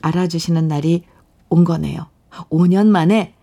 알아주시는 0.01 0.68
날이 0.68 1.06
온 1.50 1.63
거네요. 1.63 2.08
5년 2.50 2.88
만에 2.88 3.36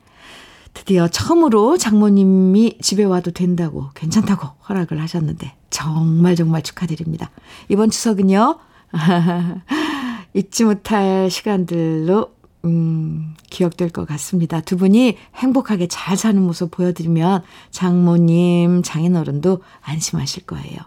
드디어 0.75 1.09
처음으로 1.09 1.79
장모님이 1.79 2.79
집에 2.83 3.05
와도 3.05 3.31
된다고, 3.31 3.89
괜찮다고 3.95 4.49
허락을 4.69 5.01
하셨는데, 5.01 5.58
정말 5.71 6.37
정말 6.37 6.63
축하드립니다. 6.63 7.31
이번 7.69 7.91
추석은요, 7.91 8.59
잊지 10.35 10.65
못할 10.65 11.31
시간들로, 11.31 12.33
음, 12.65 13.35
기억될 13.51 13.91
것 13.91 14.07
같습니다. 14.07 14.61
두 14.61 14.77
분이 14.77 15.17
행복하게 15.37 15.87
잘 15.89 16.17
사는 16.17 16.41
모습 16.43 16.71
보여드리면 16.71 17.43
장모님, 17.71 18.83
장인어른도 18.83 19.63
안심하실 19.83 20.47
거예요. 20.47 20.79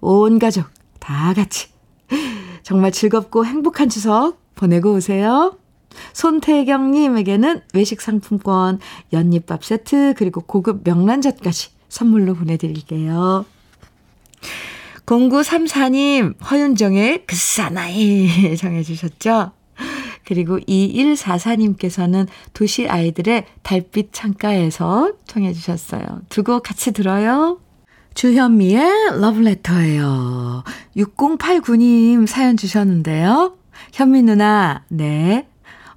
온 0.00 0.38
가족 0.38 0.66
다 0.98 1.34
같이 1.34 1.68
정말 2.62 2.92
즐겁고 2.92 3.44
행복한 3.44 3.88
추석 3.88 4.38
보내고 4.54 4.94
오세요. 4.94 5.56
손태경님에게는 6.12 7.62
외식 7.74 8.00
상품권, 8.00 8.78
연잎밥 9.12 9.64
세트, 9.64 10.14
그리고 10.16 10.40
고급 10.42 10.82
명란젓까지 10.84 11.70
선물로 11.88 12.34
보내드릴게요. 12.34 13.44
0934님, 15.06 16.34
허윤정의 16.50 17.24
그 17.26 17.34
사나이 17.34 18.56
정해주셨죠? 18.58 19.52
그리고 20.26 20.58
2144님께서는 20.58 22.26
도시 22.52 22.86
아이들의 22.88 23.46
달빛 23.62 24.12
창가에서 24.12 25.12
청해주셨어요. 25.26 26.04
두 26.28 26.42
곡 26.42 26.62
같이 26.62 26.92
들어요. 26.92 27.60
주현미의 28.14 29.20
러브레터예요. 29.20 30.64
6089님 30.96 32.26
사연 32.26 32.56
주셨는데요. 32.58 33.56
현미 33.92 34.22
누나, 34.24 34.84
네. 34.88 35.46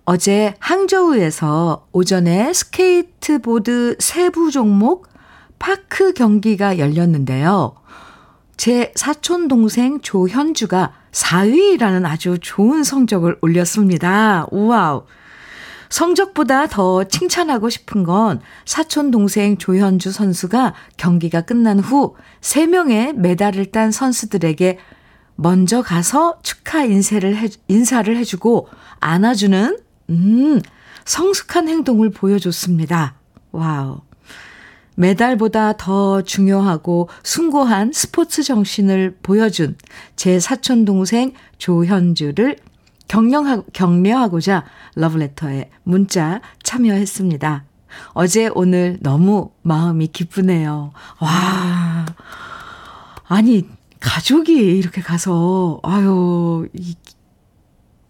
어제 0.06 0.54
항저우에서 0.60 1.88
오전에 1.92 2.54
스케이트보드 2.54 3.98
세부 4.00 4.52
종목 4.52 5.10
파크 5.60 6.14
경기가 6.14 6.78
열렸는데요. 6.78 7.76
제 8.62 8.94
사촌 8.94 9.48
동생 9.48 10.02
조현주가 10.02 10.94
4위라는 11.14 12.06
아주 12.06 12.38
좋은 12.40 12.84
성적을 12.84 13.40
올렸습니다. 13.42 14.46
우와우. 14.52 15.06
성적보다 15.90 16.68
더 16.68 17.04
칭찬하고 17.06 17.72
싶은 17.72 18.04
건 18.04 18.40
사촌 18.66 19.10
동생 19.10 19.58
조현주 19.58 20.12
선수가 20.12 20.76
경기가 20.98 21.42
끝난 21.42 21.80
후 21.80 22.16
3명의 22.42 23.14
메달을 23.14 23.72
딴 23.72 23.92
선수들에게 23.92 24.78
먼저 25.38 25.82
가서 25.82 26.38
축하 26.44 26.84
인사를 26.84 27.36
해, 27.36 27.50
인사를 27.68 28.16
해주고 28.16 28.68
안아주는 29.00 29.80
음, 30.12 30.62
성숙한 31.06 31.68
행동을 31.68 32.12
보여줬습니다. 32.12 33.16
와우. 33.54 34.02
메달보다 35.02 35.78
더 35.78 36.22
중요하고 36.22 37.10
숭고한 37.24 37.92
스포츠 37.92 38.44
정신을 38.44 39.18
보여준 39.24 39.76
제 40.16 40.40
사촌 40.40 40.86
동생 40.86 41.34
조현주를 41.58 42.58
격려하, 43.08 43.64
격려하고자 43.74 44.64
러브레터에 44.96 45.72
문자 45.84 46.40
참여했습니다. 46.62 47.66
어제 48.10 48.52
오늘 48.54 49.00
너무 49.02 49.50
마음이 49.64 50.08
기쁘네요. 50.08 50.94
와. 51.20 52.06
아니, 53.28 53.68
가족이 54.00 54.54
이렇게 54.54 55.02
가서, 55.02 55.80
아유, 55.84 56.68
이 56.74 56.96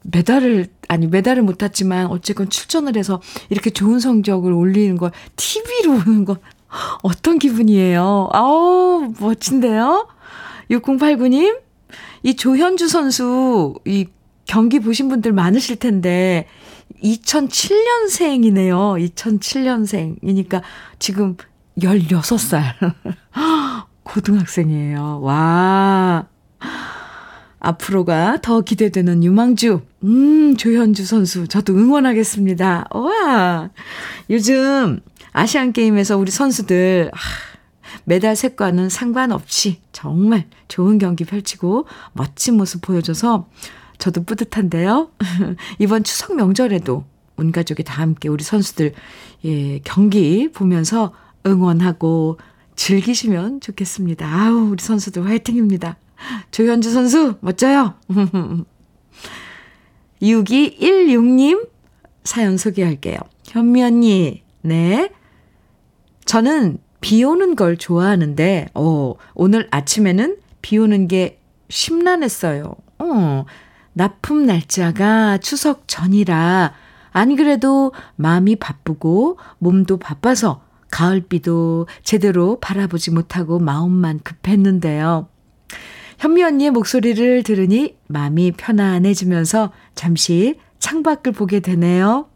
메달을 0.04 0.68
아니 0.88 1.08
메달을 1.08 1.44
못 1.44 1.58
탔지만 1.58 2.08
어쨌건 2.08 2.50
출전을 2.50 2.98
해서 2.98 3.22
이렇게 3.50 3.70
좋은 3.70 4.00
성적을 4.00 4.52
올리는 4.52 4.98
걸 4.98 5.12
TV로 5.36 6.00
보는 6.00 6.26
건 6.26 6.38
어떤 7.04 7.40
기분이에요? 7.40 8.30
아우 8.32 9.14
멋진데요. 9.20 10.08
6089님 10.70 11.60
이 12.24 12.36
조현주 12.36 12.88
선수 12.88 13.74
이 13.86 14.06
경기 14.46 14.80
보신 14.80 15.10
분들 15.10 15.34
많으실 15.34 15.78
텐데 15.78 16.48
2007년생이네요. 17.04 19.14
2007년생이니까 19.14 20.62
지금 21.00 21.36
16살. 21.80 22.94
고등학생이에요. 24.04 25.22
와. 25.22 26.28
앞으로가 27.60 28.40
더 28.42 28.62
기대되는 28.62 29.24
유망주. 29.24 29.82
음, 30.04 30.58
조현주 30.58 31.06
선수. 31.06 31.48
저도 31.48 31.76
응원하겠습니다. 31.76 32.88
와. 32.92 33.70
요즘 34.30 35.00
아시안 35.34 35.72
게임에서 35.74 36.18
우리 36.18 36.32
선수들, 36.32 37.12
아, 37.14 37.18
메달 38.06 38.36
색과는 38.36 38.90
상관없이 38.90 39.80
정말 39.92 40.48
좋은 40.68 40.98
경기 40.98 41.24
펼치고 41.24 41.86
멋진 42.14 42.58
모습 42.58 42.82
보여줘서 42.82 43.48
저도 43.98 44.24
뿌듯한데요. 44.24 45.12
이번 45.80 46.04
추석 46.04 46.36
명절에도 46.36 47.06
온 47.38 47.52
가족이 47.52 47.84
다 47.84 48.02
함께 48.02 48.30
우리 48.30 48.44
선수들, 48.44 48.94
예, 49.46 49.80
경기 49.80 50.52
보면서 50.52 51.14
응원하고 51.46 52.38
즐기시면 52.76 53.62
좋겠습니다. 53.62 54.26
아우, 54.28 54.72
우리 54.72 54.84
선수들 54.84 55.26
화이팅입니다. 55.26 55.98
조현주 56.52 56.92
선수, 56.92 57.36
멋져요. 57.42 57.96
6216님 60.22 61.68
사연 62.24 62.58
소개할게요. 62.58 63.18
현미 63.46 63.84
언니, 63.84 64.44
네. 64.62 65.10
저는 66.32 66.78
비 67.02 67.26
오는 67.26 67.58
걸 67.58 67.76
좋아하는데, 67.76 68.70
어, 68.74 69.16
오늘 69.34 69.68
아침에는 69.70 70.38
비 70.62 70.78
오는 70.78 71.10
게 71.10 71.42
심란했어요. 71.68 72.74
어, 73.00 73.46
납품 73.92 74.46
날짜가 74.46 75.40
추석 75.40 75.90
전이라 75.90 76.74
안 77.12 77.36
그래도 77.36 77.92
마음이 78.16 78.56
바쁘고 78.56 79.40
몸도 79.58 79.98
바빠서 79.98 80.64
가을비도 80.90 81.88
제대로 82.02 82.62
바라보지 82.62 83.12
못하고 83.12 83.60
마음만 83.60 84.22
급했는데요. 84.24 85.28
현미 86.20 86.44
언니의 86.44 86.72
목소리를 86.72 87.44
들으니 87.44 87.98
마음이 88.08 88.54
편안해지면서 88.54 89.74
잠시 89.96 90.58
창밖을 90.80 91.34
보게 91.34 91.60
되네요. 91.60 92.30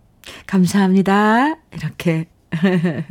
감사합니다. 0.48 1.56
이렇게. 1.72 2.28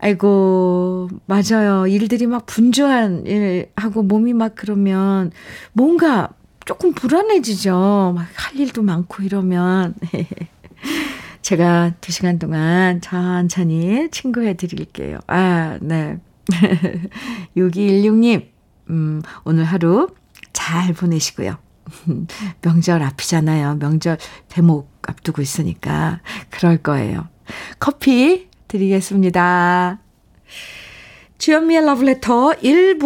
아이고, 0.00 1.08
맞아요. 1.26 1.86
일들이 1.86 2.26
막 2.26 2.46
분주한 2.46 3.26
일하고 3.26 4.02
몸이 4.02 4.32
막 4.32 4.52
그러면 4.54 5.32
뭔가 5.72 6.30
조금 6.64 6.92
불안해지죠. 6.92 8.12
막 8.16 8.26
할 8.36 8.58
일도 8.58 8.82
많고 8.82 9.22
이러면. 9.22 9.94
제가 11.42 11.92
두 12.00 12.12
시간 12.12 12.38
동안 12.38 13.00
천천히 13.00 14.08
친구해 14.10 14.54
드릴게요. 14.54 15.18
아, 15.26 15.78
네. 15.80 16.18
6216님, 17.56 18.46
음, 18.90 19.22
오늘 19.44 19.64
하루 19.64 20.08
잘 20.52 20.92
보내시고요. 20.92 21.56
명절 22.62 23.02
앞이잖아요. 23.02 23.76
명절 23.76 24.18
대목 24.48 24.90
앞두고 25.06 25.42
있으니까 25.42 26.20
그럴 26.50 26.78
거예요. 26.78 27.28
커피 27.78 28.48
드리겠습니다. 28.68 29.98
주현미의 31.38 31.84
러브레터 31.86 32.50
1부 32.62 33.04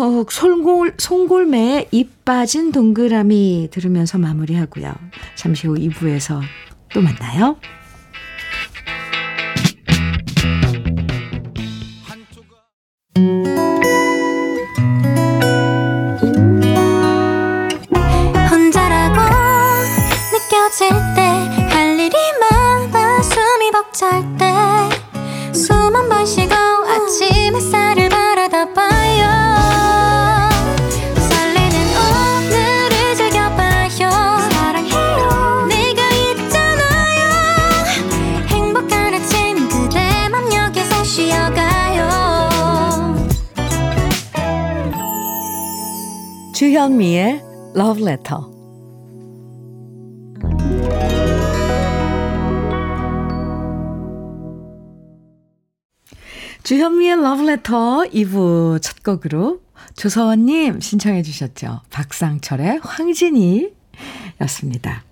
어, 0.00 0.26
송골, 0.28 0.94
송골매의 0.98 1.88
입 1.92 2.24
빠진 2.24 2.72
동그라미 2.72 3.68
들으면서 3.70 4.18
마무리하고요. 4.18 4.92
잠시 5.36 5.66
후 5.68 5.74
2부에서 5.74 6.40
또 6.92 7.00
만나요. 7.00 7.56
혼자라고 18.50 19.20
느껴질 20.32 20.88
때 21.16 21.68
할 21.70 21.98
일이 21.98 22.14
많아 22.40 23.22
숨이 23.22 23.70
벅찰 23.72 24.22
때 24.38 24.47
주현미의 46.88 47.42
Love 47.76 48.02
Letter. 48.02 48.40
주현미의 56.62 57.12
Love 57.12 57.46
Letter 57.46 58.08
2부 58.10 58.80
첫 58.80 59.02
곡으로 59.02 59.60
조서원님 59.96 60.80
신청해 60.80 61.22
주셨죠. 61.22 61.82
박상철의 61.90 62.80
황진이 62.82 63.68
였습니다. 64.40 65.04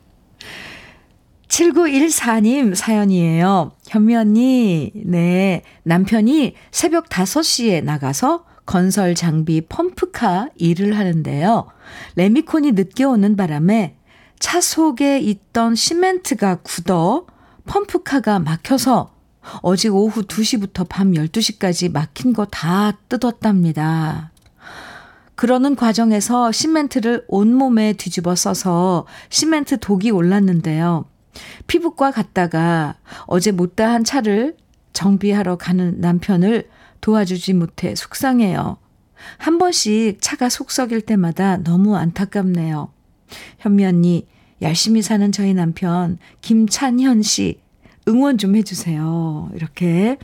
7914님 1.48 2.74
사연이에요. 2.74 3.72
현미 3.88 4.16
언니, 4.16 4.92
네. 4.94 5.62
남편이 5.82 6.54
새벽 6.70 7.10
5시에 7.10 7.84
나가서 7.84 8.46
건설 8.66 9.14
장비 9.14 9.60
펌프카 9.62 10.48
일을 10.56 10.98
하는데요. 10.98 11.68
레미콘이 12.16 12.72
늦게 12.72 13.04
오는 13.04 13.36
바람에 13.36 13.96
차 14.38 14.60
속에 14.60 15.18
있던 15.20 15.74
시멘트가 15.74 16.56
굳어 16.56 17.26
펌프카가 17.66 18.40
막혀서 18.40 19.14
어제 19.62 19.88
오후 19.88 20.22
2시부터 20.22 20.86
밤 20.88 21.12
12시까지 21.12 21.92
막힌 21.92 22.32
거 22.32 22.46
다 22.46 22.98
뜯었답니다. 23.08 24.32
그러는 25.36 25.76
과정에서 25.76 26.50
시멘트를 26.50 27.24
온몸에 27.28 27.92
뒤집어 27.92 28.34
써서 28.34 29.06
시멘트 29.28 29.78
독이 29.78 30.10
올랐는데요. 30.10 31.04
피부과 31.66 32.10
갔다가 32.10 32.96
어제 33.26 33.52
못다한 33.52 34.02
차를 34.02 34.56
정비하러 34.94 35.56
가는 35.56 36.00
남편을 36.00 36.68
도와주지 37.06 37.52
못해 37.52 37.94
속상해요. 37.94 38.78
한 39.38 39.58
번씩 39.58 40.18
차가 40.20 40.48
속썩일 40.48 41.02
때마다 41.02 41.56
너무 41.56 41.94
안타깝네요. 41.94 42.90
현미 43.58 43.86
언니, 43.86 44.26
열심히 44.60 45.02
사는 45.02 45.30
저희 45.30 45.54
남편 45.54 46.18
김찬현 46.40 47.22
씨 47.22 47.60
응원 48.08 48.38
좀 48.38 48.56
해주세요. 48.56 49.52
이렇게 49.54 50.18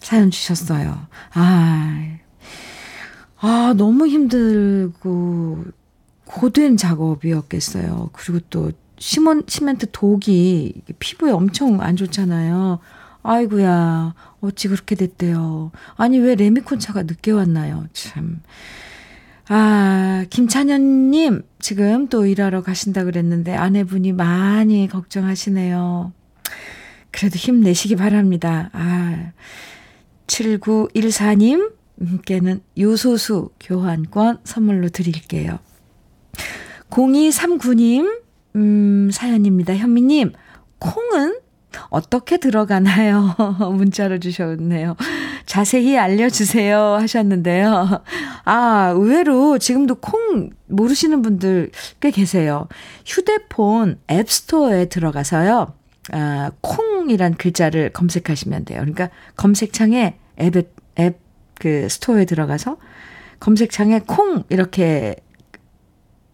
사연 0.00 0.30
주셨어요. 0.30 0.98
아, 1.34 2.16
아 3.40 3.74
너무 3.76 4.06
힘들고 4.06 5.66
고된 6.24 6.78
작업이었겠어요. 6.78 8.08
그리고 8.14 8.40
또 8.48 8.72
시몬, 8.96 9.42
시멘트 9.46 9.88
독이 9.92 10.72
피부에 10.98 11.32
엄청 11.32 11.82
안 11.82 11.96
좋잖아요. 11.96 12.78
아이고야, 13.22 14.14
어찌 14.40 14.68
그렇게 14.68 14.94
됐대요. 14.94 15.72
아니, 15.96 16.18
왜 16.18 16.34
레미콘 16.34 16.78
차가 16.78 17.02
늦게 17.02 17.32
왔나요? 17.32 17.86
참. 17.92 18.40
아, 19.48 20.24
김찬현님, 20.28 21.42
지금 21.58 22.08
또 22.08 22.26
일하러 22.26 22.62
가신다 22.62 23.04
그랬는데 23.04 23.54
아내분이 23.54 24.12
많이 24.12 24.88
걱정하시네요. 24.88 26.12
그래도 27.10 27.36
힘내시기 27.36 27.96
바랍니다. 27.96 28.68
아, 28.72 29.32
7914님께는 30.26 32.60
요소수 32.78 33.50
교환권 33.58 34.40
선물로 34.44 34.90
드릴게요. 34.90 35.58
0239님, 36.90 38.20
음, 38.56 39.10
사연입니다. 39.10 39.74
현미님, 39.76 40.32
콩은 40.78 41.40
어떻게 41.90 42.38
들어가나요? 42.38 43.34
문자로 43.58 44.18
주셨네요. 44.18 44.96
자세히 45.46 45.98
알려주세요 45.98 46.78
하셨는데요. 47.00 48.02
아, 48.44 48.92
의외로 48.94 49.58
지금도 49.58 49.96
콩 49.96 50.50
모르시는 50.66 51.22
분들 51.22 51.70
꽤 52.00 52.10
계세요. 52.10 52.68
휴대폰 53.06 53.98
앱스토어에 54.10 54.86
들어가서요. 54.86 55.74
아, 56.12 56.50
콩이란 56.60 57.34
글자를 57.34 57.90
검색하시면 57.92 58.64
돼요. 58.64 58.80
그러니까 58.80 59.10
검색창에 59.36 60.16
앱에, 60.40 60.62
앱, 60.98 61.18
그 61.58 61.88
스토어에 61.88 62.24
들어가서 62.24 62.76
검색창에 63.40 64.00
콩 64.06 64.44
이렇게 64.48 65.16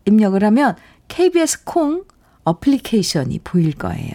입력을 0.07 0.43
하면 0.43 0.77
KBS 1.09 1.65
콩 1.65 2.05
어플리케이션이 2.45 3.41
보일 3.43 3.73
거예요. 3.73 4.13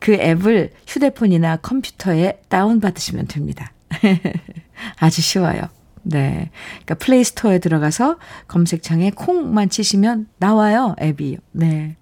그 0.00 0.14
앱을 0.14 0.72
휴대폰이나 0.86 1.56
컴퓨터에 1.58 2.40
다운받으시면 2.48 3.26
됩니다. 3.28 3.72
아주 4.98 5.20
쉬워요. 5.20 5.62
네. 6.02 6.50
그러니까 6.84 6.94
플레이 6.94 7.22
스토어에 7.24 7.58
들어가서 7.58 8.18
검색창에 8.48 9.10
콩만 9.10 9.68
치시면 9.68 10.28
나와요, 10.38 10.94
앱이. 11.00 11.36
네. 11.52 11.96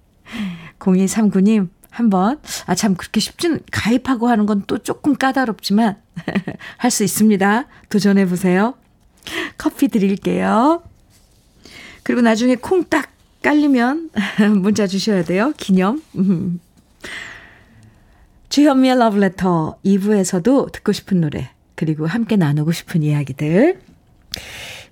0239님, 0.79 1.69
한번, 1.91 2.39
아, 2.67 2.75
참, 2.77 2.95
그렇게 2.95 3.19
쉽진, 3.19 3.61
가입하고 3.73 4.29
하는 4.29 4.47
건 4.47 4.63
또 4.69 4.79
조금 4.79 5.17
까다롭지만, 5.17 5.97
할 6.79 6.91
수 6.93 7.03
있습니다. 7.03 7.65
도전해보세요. 7.89 8.75
커피 9.59 9.89
드릴게요. 9.89 10.83
그리고 12.05 12.21
나중에 12.21 12.55
콩 12.55 12.85
딱 12.89 13.11
깔리면 13.43 14.11
문자 14.63 14.87
주셔야 14.87 15.25
돼요. 15.25 15.53
기념. 15.57 16.01
주현미의 18.49 18.99
러브레터 18.99 19.79
2부에서도 19.85 20.73
듣고 20.73 20.93
싶은 20.93 21.21
노래, 21.21 21.51
그리고 21.75 22.07
함께 22.07 22.37
나누고 22.37 22.73
싶은 22.73 23.03
이야기들. 23.03 23.81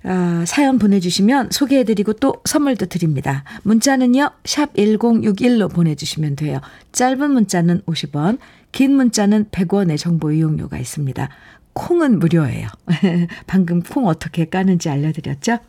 아, 0.03 0.43
사연 0.45 0.77
보내주시면 0.77 1.49
소개해드리고 1.51 2.13
또 2.13 2.35
선물도 2.45 2.85
드립니다. 2.85 3.43
문자는요, 3.63 4.29
샵 4.45 4.73
1061로 4.73 5.73
보내주시면 5.73 6.35
돼요. 6.35 6.61
짧은 6.91 7.31
문자는 7.31 7.81
50원, 7.81 8.37
긴 8.71 8.95
문자는 8.95 9.45
100원의 9.45 9.97
정보 9.97 10.31
이용료가 10.31 10.77
있습니다. 10.77 11.29
콩은 11.73 12.19
무료예요. 12.19 12.67
방금 13.47 13.81
콩 13.81 14.07
어떻게 14.07 14.45
까는지 14.45 14.89
알려드렸죠? 14.89 15.59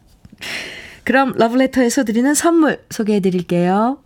그럼 1.04 1.32
러브레터에서 1.36 2.04
드리는 2.04 2.32
선물 2.34 2.82
소개해드릴게요. 2.90 3.98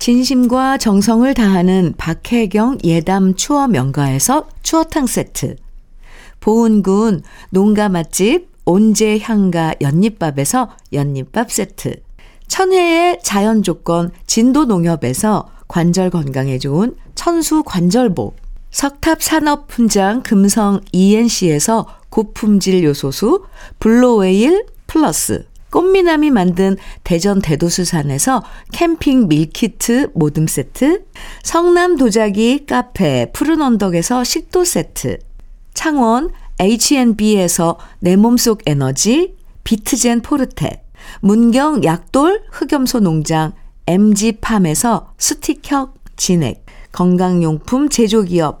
진심과 0.00 0.78
정성을 0.78 1.32
다하는 1.34 1.92
박혜경 1.98 2.78
예담 2.84 3.34
추어 3.34 3.68
명가에서 3.68 4.48
추어탕 4.62 5.06
세트. 5.06 5.56
보은군 6.40 7.22
농가 7.50 7.90
맛집 7.90 8.48
온재향가 8.64 9.74
연잎밥에서 9.82 10.70
연잎밥 10.94 11.52
세트. 11.52 12.00
천혜의 12.48 13.18
자연 13.22 13.62
조건 13.62 14.10
진도 14.26 14.64
농협에서 14.64 15.50
관절 15.68 16.08
건강에 16.08 16.58
좋은 16.58 16.96
천수 17.14 17.62
관절보. 17.64 18.32
석탑 18.70 19.22
산업 19.22 19.66
훈장 19.70 20.22
금성 20.22 20.80
ENC에서 20.92 21.86
고품질 22.08 22.84
요소수 22.84 23.44
블로웨일 23.78 24.64
플러스. 24.86 25.49
꽃미남이 25.70 26.30
만든 26.30 26.76
대전 27.04 27.40
대도수산에서 27.40 28.42
캠핑 28.72 29.28
밀키트 29.28 30.12
모듬 30.14 30.46
세트, 30.46 31.04
성남 31.42 31.96
도자기 31.96 32.66
카페 32.66 33.30
푸른 33.32 33.62
언덕에서 33.62 34.24
식도 34.24 34.64
세트, 34.64 35.18
창원 35.74 36.30
H&B에서 36.58 37.78
내 38.00 38.16
몸속 38.16 38.62
에너지 38.66 39.34
비트젠 39.64 40.22
포르테, 40.22 40.82
문경 41.20 41.84
약돌 41.84 42.42
흑염소 42.50 43.00
농장 43.00 43.52
MG팜에서 43.86 45.14
스틱형 45.18 45.92
진액, 46.16 46.64
건강용품 46.92 47.88
제조기업 47.88 48.60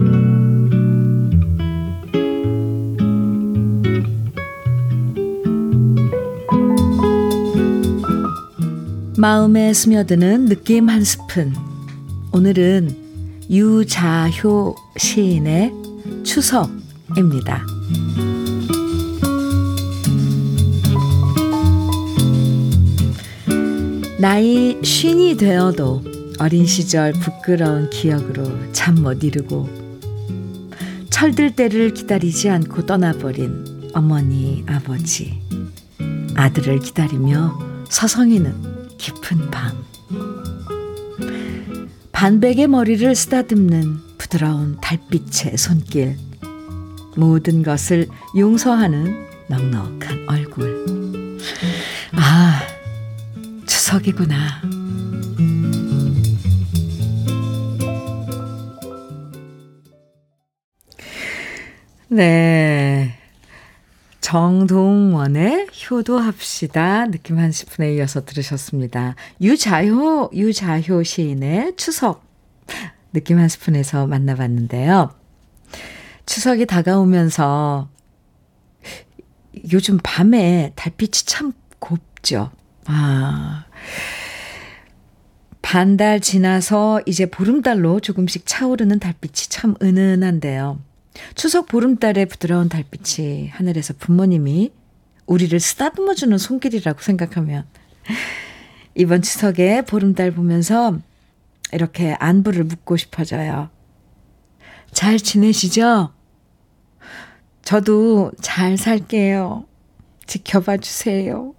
마음에 9.21 9.71
스며드는 9.71 10.47
느낌 10.47 10.89
한 10.89 11.03
스푼. 11.03 11.53
오늘은 12.31 13.45
유자효 13.51 14.73
시인의 14.97 15.71
추석입니다. 16.23 17.63
나이 24.19 24.79
쉰이 24.83 25.37
되어도 25.37 26.01
어린 26.39 26.65
시절 26.65 27.13
부끄러운 27.13 27.91
기억으로 27.91 28.43
잠 28.71 29.03
못 29.03 29.23
이루고 29.23 29.69
철들 31.11 31.55
때를 31.55 31.93
기다리지 31.93 32.49
않고 32.49 32.87
떠나버린 32.87 33.91
어머니, 33.93 34.63
아버지, 34.65 35.39
아들을 36.33 36.79
기다리며 36.79 37.85
서성이는 37.87 38.70
깊은 39.01 39.49
밤. 39.49 39.83
반백의 42.11 42.67
머리를 42.67 43.15
쓰다듬는 43.15 43.97
부드러운 44.19 44.77
달빛의 44.79 45.57
손길. 45.57 46.17
모든 47.17 47.63
것을 47.63 48.07
용서하는 48.37 49.27
넉넉한 49.49 50.25
얼굴. 50.27 51.39
아, 52.13 52.61
추석이구나. 53.65 54.61
네. 62.07 63.20
정동원의 64.31 65.67
효도합시다. 65.89 67.07
느낌 67.07 67.37
한 67.37 67.51
스푼에 67.51 67.95
이어서 67.95 68.23
들으셨습니다. 68.23 69.15
유자효, 69.41 70.29
유자효 70.33 71.03
시인의 71.03 71.75
추석. 71.75 72.23
느낌 73.11 73.39
한 73.39 73.49
스푼에서 73.49 74.07
만나봤는데요. 74.07 75.13
추석이 76.25 76.65
다가오면서 76.65 77.89
요즘 79.73 79.99
밤에 80.01 80.71
달빛이 80.77 81.25
참 81.25 81.51
곱죠. 81.79 82.51
아. 82.85 83.65
반달 85.61 86.21
지나서 86.21 87.01
이제 87.05 87.25
보름달로 87.25 87.99
조금씩 87.99 88.43
차오르는 88.45 88.99
달빛이 88.99 89.49
참 89.49 89.75
은은한데요. 89.81 90.79
추석 91.35 91.67
보름달의 91.67 92.27
부드러운 92.27 92.69
달빛이 92.69 93.49
하늘에서 93.49 93.93
부모님이 93.97 94.71
우리를 95.25 95.59
쓰다듬어주는 95.59 96.37
손길이라고 96.37 97.01
생각하면 97.01 97.65
이번 98.95 99.21
추석에 99.21 99.81
보름달 99.81 100.31
보면서 100.31 100.99
이렇게 101.71 102.13
안부를 102.19 102.65
묻고 102.65 102.97
싶어져요. 102.97 103.69
잘 104.91 105.17
지내시죠? 105.17 106.13
저도 107.61 108.31
잘 108.41 108.77
살게요. 108.77 109.65
지켜봐 110.25 110.77
주세요. 110.77 111.53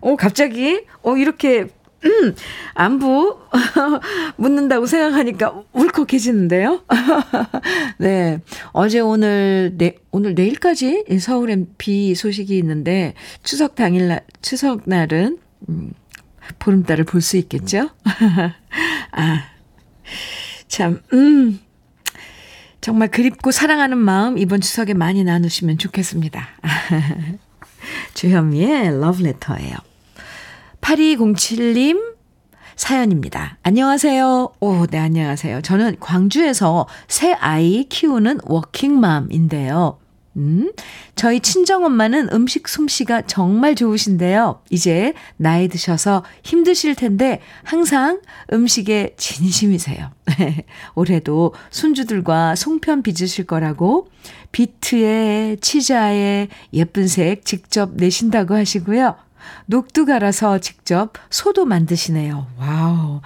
오, 0.00 0.16
갑자기, 0.16 0.84
어, 1.02 1.16
이렇게 1.16 1.66
음, 2.04 2.34
안부 2.74 3.38
묻는다고 4.36 4.86
생각하니까 4.86 5.62
울컥해지는데요. 5.72 6.82
네. 7.98 8.40
어제 8.72 9.00
오늘 9.00 9.74
내 9.76 9.94
오늘 10.10 10.34
내일까지 10.34 11.04
서울엔 11.20 11.74
비 11.78 12.14
소식이 12.14 12.56
있는데 12.58 13.14
추석 13.42 13.74
당일 13.74 14.08
날 14.08 14.20
추석 14.42 14.82
날은 14.86 15.38
음, 15.68 15.92
보름달을 16.58 17.04
볼 17.04 17.20
수 17.20 17.36
있겠죠? 17.36 17.90
아. 19.12 19.44
참 20.68 21.00
음. 21.12 21.58
정말 22.80 23.08
그립고 23.08 23.50
사랑하는 23.50 23.98
마음 23.98 24.38
이번 24.38 24.60
추석에 24.60 24.94
많이 24.94 25.24
나누시면 25.24 25.78
좋겠습니다. 25.78 26.46
주현미의 28.14 29.00
러브레터예요. 29.00 29.87
8207님 30.88 32.14
사연입니다. 32.74 33.58
안녕하세요. 33.62 34.54
오, 34.58 34.86
네, 34.86 34.98
안녕하세요. 34.98 35.60
저는 35.60 35.96
광주에서 36.00 36.86
새 37.08 37.32
아이 37.34 37.84
키우는 37.90 38.40
워킹맘인데요. 38.44 39.98
음, 40.36 40.72
저희 41.14 41.40
친정엄마는 41.40 42.30
음식 42.32 42.68
솜씨가 42.68 43.22
정말 43.22 43.74
좋으신데요. 43.74 44.62
이제 44.70 45.12
나이 45.36 45.68
드셔서 45.68 46.24
힘드실 46.42 46.94
텐데 46.94 47.40
항상 47.64 48.20
음식에 48.52 49.14
진심이세요. 49.18 50.10
올해도 50.94 51.52
손주들과 51.70 52.54
송편 52.54 53.02
빚으실 53.02 53.46
거라고 53.46 54.08
비트에 54.52 55.56
치자에 55.60 56.48
예쁜 56.72 57.08
색 57.08 57.44
직접 57.44 57.90
내신다고 57.94 58.54
하시고요. 58.54 59.27
녹두 59.66 60.06
갈아서 60.06 60.58
직접 60.58 61.12
소도 61.30 61.64
만드시네요. 61.64 62.46
와우. 62.58 63.20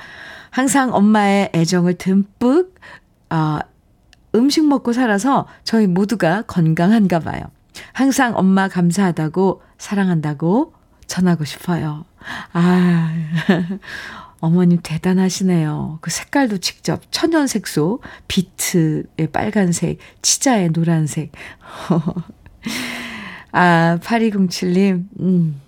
항상 0.51 0.95
엄마의 0.95 1.51
애정을 1.55 1.95
듬뿍, 1.95 2.75
어, 3.31 3.59
음식 4.35 4.67
먹고 4.67 4.93
살아서 4.93 5.47
저희 5.65 5.87
모두가 5.87 6.43
건강한가 6.43 7.21
봐요. 7.21 7.43
항상 7.93 8.37
엄마 8.37 8.69
감사하다고 8.69 9.63
사랑한다고 9.79 10.75
전하고 11.07 11.45
싶어요. 11.45 12.05
아, 12.53 13.13
어머님 14.41 14.81
대단하시네요. 14.83 15.99
그 16.01 16.11
색깔도 16.11 16.59
직접 16.59 17.01
천연색소, 17.11 18.01
비트의 18.29 19.29
빨간색, 19.33 19.99
치자의 20.21 20.71
노란색. 20.73 21.33
아, 23.53 23.99
8207님, 24.03 25.05
음, 25.21 25.61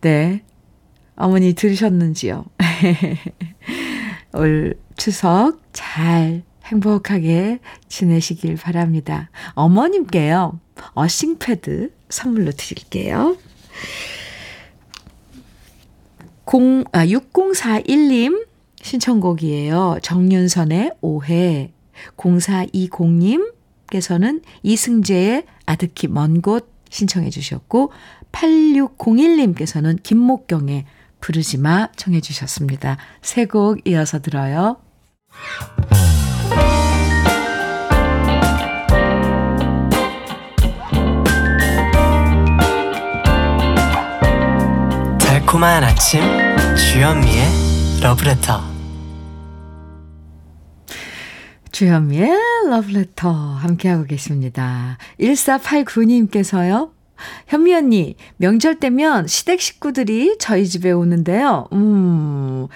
네. 0.00 0.42
어머니 1.16 1.52
들으셨는지요? 1.54 2.44
올 4.34 4.74
추석 4.96 5.60
잘 5.72 6.42
행복하게 6.66 7.58
지내시길 7.88 8.56
바랍니다. 8.56 9.30
어머님께요, 9.54 10.60
어싱패드 10.94 11.92
선물로 12.08 12.52
드릴게요. 12.52 13.36
0, 16.52 16.84
아, 16.92 17.04
6041님 17.04 18.46
신청곡이에요. 18.82 19.98
정윤선의 20.02 20.92
오해. 21.00 21.72
0420님께서는 22.16 24.42
이승재의 24.62 25.44
아득히 25.66 26.06
먼 26.08 26.40
곳 26.40 26.72
신청해 26.90 27.28
주셨고, 27.30 27.90
8601님께서는 28.32 30.02
김목경의 30.02 30.84
부르지마 31.20 31.88
청해 31.96 32.20
주셨습니다. 32.20 32.96
세 33.22 33.46
곡 33.46 33.86
이어서 33.86 34.20
들어요. 34.20 34.76
달콤한 45.20 45.84
아침 45.84 46.20
주현미의 46.76 47.44
러브레터 48.02 48.60
주현미의 51.72 52.30
러브레터 52.70 53.30
함께하고 53.30 54.04
계십니다. 54.04 54.98
1489님께서요. 55.20 56.90
현미 57.46 57.74
언니, 57.74 58.16
명절 58.36 58.76
때면 58.76 59.26
시댁 59.26 59.60
식구들이 59.60 60.36
저희 60.38 60.66
집에 60.66 60.90
오는데요. 60.90 61.68
음, 61.72 62.66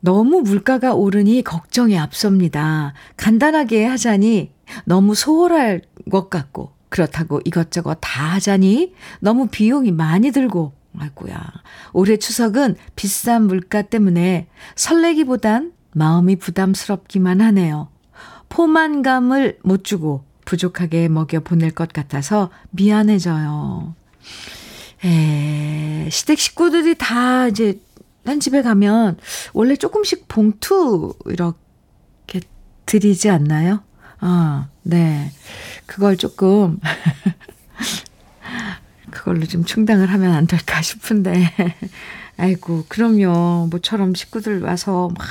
너무 0.00 0.40
물가가 0.42 0.94
오르니 0.94 1.42
걱정이 1.42 1.98
앞섭니다. 1.98 2.94
간단하게 3.16 3.84
하자니 3.84 4.52
너무 4.84 5.14
소홀할 5.14 5.82
것 6.10 6.30
같고, 6.30 6.72
그렇다고 6.88 7.40
이것저것 7.44 7.98
다 8.00 8.24
하자니 8.34 8.94
너무 9.20 9.48
비용이 9.48 9.92
많이 9.92 10.30
들고, 10.30 10.72
아이고야. 10.98 11.40
올해 11.92 12.16
추석은 12.16 12.76
비싼 12.96 13.46
물가 13.46 13.82
때문에 13.82 14.48
설레기보단 14.76 15.72
마음이 15.92 16.36
부담스럽기만 16.36 17.40
하네요. 17.40 17.88
포만감을 18.48 19.58
못 19.62 19.84
주고 19.84 20.24
부족하게 20.50 21.08
먹여 21.08 21.38
보낼 21.38 21.70
것 21.70 21.92
같아서 21.92 22.50
미안해져요. 22.70 23.94
에, 25.04 26.08
시댁 26.10 26.40
식구들이 26.40 26.96
다 26.98 27.46
이제 27.46 27.80
한 28.24 28.40
집에 28.40 28.60
가면 28.60 29.16
원래 29.52 29.76
조금씩 29.76 30.26
봉투 30.26 31.14
이렇게 31.26 32.40
드리지 32.84 33.30
않나요? 33.30 33.84
아, 34.18 34.68
네. 34.82 35.30
그걸 35.86 36.16
조금 36.16 36.80
그걸로 39.12 39.46
좀 39.46 39.64
충당을 39.64 40.12
하면 40.12 40.32
안 40.32 40.48
될까 40.48 40.82
싶은데. 40.82 41.32
아이고, 42.40 42.84
그럼요. 42.88 43.68
모처럼 43.70 44.14
식구들 44.14 44.62
와서 44.62 45.10
막, 45.16 45.26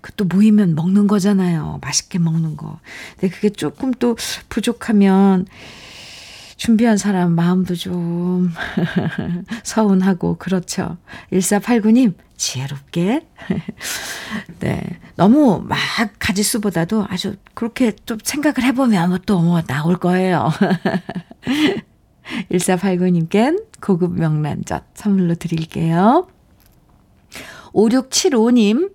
그 0.00 0.12
또 0.16 0.24
모이면 0.24 0.74
먹는 0.74 1.06
거잖아요. 1.08 1.78
맛있게 1.82 2.18
먹는 2.18 2.56
거. 2.56 2.78
근데 3.18 3.34
그게 3.34 3.50
조금 3.50 3.92
또 3.92 4.16
부족하면 4.48 5.46
준비한 6.56 6.96
사람 6.96 7.32
마음도 7.32 7.74
좀 7.74 8.52
서운하고, 9.64 10.36
그렇죠. 10.36 10.96
1489님, 11.32 12.14
지혜롭게. 12.36 13.26
네. 14.60 14.82
너무 15.16 15.62
막 15.66 15.78
가지수보다도 16.18 17.06
아주 17.08 17.36
그렇게 17.54 17.92
좀 18.06 18.18
생각을 18.22 18.62
해보면 18.62 19.18
또 19.26 19.40
뭐 19.40 19.62
나올 19.62 19.96
거예요. 19.96 20.50
1489님껜 22.50 23.64
고급 23.80 24.12
명란젓 24.18 24.84
선물로 24.94 25.34
드릴게요. 25.34 26.28
5675님, 27.74 28.92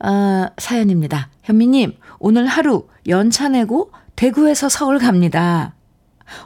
어, 0.00 0.46
사연입니다. 0.58 1.28
현미님, 1.42 1.94
오늘 2.18 2.46
하루 2.46 2.88
연차 3.06 3.48
내고 3.48 3.92
대구에서 4.16 4.68
서울 4.68 4.98
갑니다. 4.98 5.74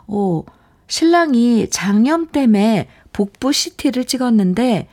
오, 0.07 0.45
신랑이 0.89 1.71
장염 1.71 2.29
때문에 2.29 2.89
복부 3.13 3.53
CT를 3.53 4.05
찍었는데, 4.05 4.89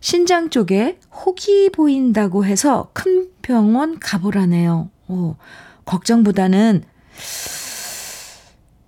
신장 0.00 0.48
쪽에 0.48 0.98
혹이 1.12 1.70
보인다고 1.70 2.44
해서 2.46 2.90
큰 2.94 3.28
병원 3.42 3.98
가보라네요. 3.98 4.90
오, 5.08 5.36
걱정보다는 5.84 6.84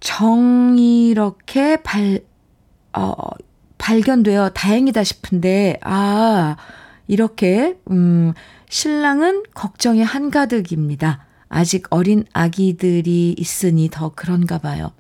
정이렇게 0.01 1.83
발, 1.83 2.21
어, 2.95 3.13
발견되어 3.79 4.51
다행이다 4.51 5.05
싶은데, 5.05 5.79
아, 5.83 6.57
이렇게, 7.13 7.77
음, 7.91 8.33
신랑은 8.71 9.43
걱정이 9.53 10.03
한가득입니다. 10.03 11.27
아직 11.51 11.85
어린 11.91 12.25
아기들이 12.33 13.35
있으니 13.37 13.91
더 13.93 14.15
그런가 14.15 14.57
봐요. 14.57 14.93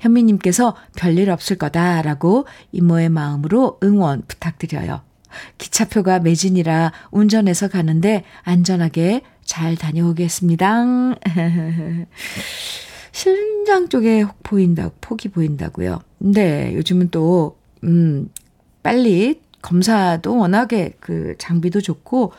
현미님께서 0.00 0.76
별일 0.94 1.30
없을 1.30 1.56
거다라고 1.56 2.44
이모의 2.72 3.08
마음으로 3.08 3.78
응원 3.82 4.24
부탁드려요. 4.28 5.00
기차표가 5.56 6.18
매진이라 6.18 6.92
운전해서 7.10 7.68
가는데 7.68 8.24
안전하게 8.42 9.22
잘 9.46 9.74
다녀오겠습니다. 9.76 11.14
신장 13.10 13.88
쪽에 13.88 14.20
혹 14.20 14.42
보인다, 14.42 14.90
폭이 15.00 15.28
보인다고요. 15.30 16.00
근데 16.18 16.74
요즘은 16.74 17.08
또, 17.08 17.56
음, 17.84 18.28
빨리 18.82 19.40
검사도 19.64 20.36
워낙에 20.36 20.92
그 21.00 21.36
장비도 21.38 21.80
좋고, 21.80 22.34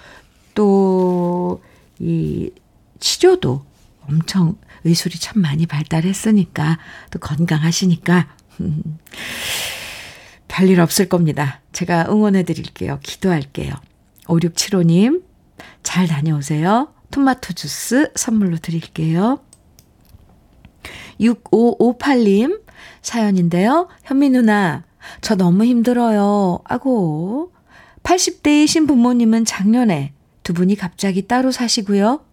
또, 0.53 1.59
이 1.97 2.51
치료도 2.99 3.65
엄청 4.07 4.57
의술이 4.83 5.17
참 5.17 5.41
많이 5.41 5.65
발달했으니까, 5.65 6.77
또 7.09 7.17
건강하시니까, 7.17 8.27
음, 8.61 8.99
별일 10.47 10.79
없을 10.79 11.09
겁니다. 11.09 11.61
제가 11.71 12.05
응원해 12.09 12.43
드릴게요. 12.43 12.99
기도할게요. 13.01 13.73
5675님, 14.25 15.23
잘 15.81 16.07
다녀오세요. 16.07 16.93
토마토 17.09 17.53
주스 17.53 18.11
선물로 18.15 18.57
드릴게요. 18.57 19.39
6558님 21.19 22.61
사연인데요. 23.01 23.87
현미 24.03 24.29
누나, 24.29 24.83
저 25.21 25.35
너무 25.35 25.65
힘들어요. 25.65 26.59
아고. 26.63 27.51
80대이신 28.03 28.87
부모님은 28.87 29.45
작년에 29.45 30.13
두 30.43 30.53
분이 30.53 30.75
갑자기 30.75 31.27
따로 31.27 31.51
사시고요. 31.51 32.23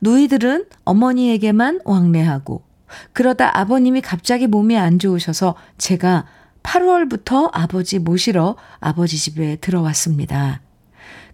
누이들은 0.00 0.66
어머니에게만 0.84 1.80
왕래하고, 1.84 2.62
그러다 3.12 3.58
아버님이 3.58 4.00
갑자기 4.02 4.46
몸이 4.46 4.76
안 4.78 5.00
좋으셔서 5.00 5.56
제가 5.78 6.26
8월부터 6.62 7.50
아버지 7.52 7.98
모시러 7.98 8.56
아버지 8.78 9.18
집에 9.18 9.56
들어왔습니다. 9.56 10.62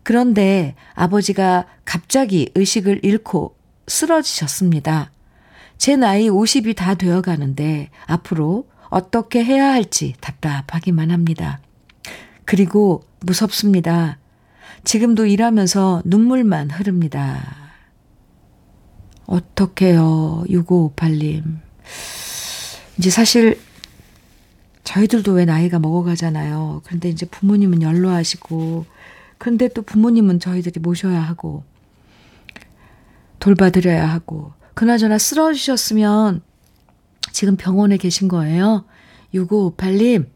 그런데 0.03 0.75
아버지가 0.95 1.67
갑자기 1.85 2.51
의식을 2.55 3.01
잃고 3.03 3.57
쓰러지셨습니다. 3.87 5.11
제 5.77 5.97
나이 5.97 6.29
50이 6.29 6.77
다 6.77 6.95
되어 6.95 7.21
가는데 7.23 7.91
앞으로 8.07 8.69
어떻게 8.91 9.43
해야 9.45 9.73
할지 9.73 10.15
답답하기만 10.21 11.11
합니다. 11.11 11.61
그리고 12.45 13.05
무섭습니다. 13.21 14.19
지금도 14.85 15.27
일하면서 15.27 16.03
눈물만 16.05 16.71
흐릅니다. 16.71 17.57
어떡해요, 19.27 20.45
6558님. 20.49 21.59
이제 22.99 23.11
사실 23.11 23.61
저희들도 24.83 25.33
왜 25.33 25.45
나이가 25.45 25.79
먹어가잖아요. 25.79 26.83
그런데 26.85 27.09
이제 27.09 27.27
부모님은 27.27 27.83
연로하시고, 27.83 28.87
그런데 29.39 29.69
또 29.69 29.83
부모님은 29.83 30.41
저희들이 30.41 30.81
모셔야 30.81 31.21
하고, 31.21 31.63
돌봐드려야 33.39 34.09
하고, 34.11 34.53
그나저나 34.75 35.19
쓰러지셨으면 35.19 36.43
지금 37.41 37.57
병원에 37.57 37.97
계신 37.97 38.29
거예요? 38.29 38.85
6558님, 39.33 40.27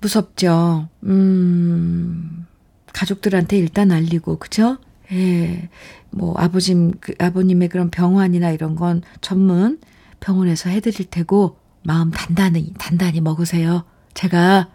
무섭죠? 0.00 0.88
음, 1.02 2.46
가족들한테 2.94 3.58
일단 3.58 3.92
알리고, 3.92 4.38
그죠? 4.38 4.78
예, 5.12 5.68
뭐, 6.08 6.34
아버님, 6.38 6.92
그, 7.00 7.12
아버님의 7.18 7.68
그런 7.68 7.90
병환이나 7.90 8.50
이런 8.52 8.76
건 8.76 9.02
전문 9.20 9.78
병원에서 10.20 10.70
해드릴 10.70 11.10
테고, 11.10 11.58
마음 11.82 12.10
단단히, 12.10 12.72
단단히 12.78 13.20
먹으세요. 13.20 13.84
제가 14.14 14.70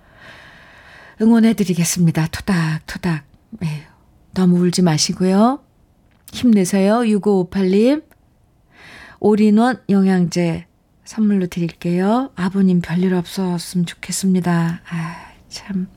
응원해드리겠습니다. 1.19 2.27
토닥토닥. 2.27 3.25
예, 3.63 3.87
너무 4.35 4.59
울지 4.59 4.83
마시고요. 4.83 5.63
힘내세요. 6.31 6.99
6558님. 6.99 8.03
올인원 9.19 9.81
영양제 9.89 10.68
선물로 11.09 11.47
드릴게요. 11.47 12.29
아버님 12.35 12.81
별일 12.81 13.15
없었으면 13.15 13.87
좋겠습니다. 13.87 14.81
아, 14.87 15.15
참. 15.49 15.87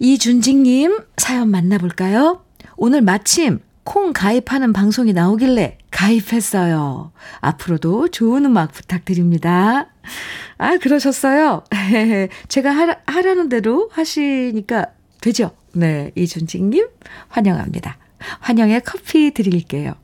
이준직님 0.00 0.98
사연 1.16 1.48
만나볼까요? 1.48 2.44
오늘 2.76 3.02
마침 3.02 3.60
콩 3.84 4.12
가입하는 4.12 4.72
방송이 4.72 5.12
나오길래 5.12 5.78
가입했어요. 5.92 7.12
앞으로도 7.38 8.08
좋은 8.08 8.46
음악 8.46 8.72
부탁드립니다. 8.72 9.92
아, 10.58 10.76
그러셨어요? 10.78 11.62
제가 12.48 12.72
하라, 12.72 12.96
하라는 13.06 13.48
대로 13.48 13.90
하시니까 13.92 14.86
되죠? 15.20 15.52
네, 15.72 16.10
이준직님 16.16 16.88
환영합니다. 17.28 17.96
환영의 18.40 18.80
커피 18.80 19.30
드릴게요. 19.32 19.94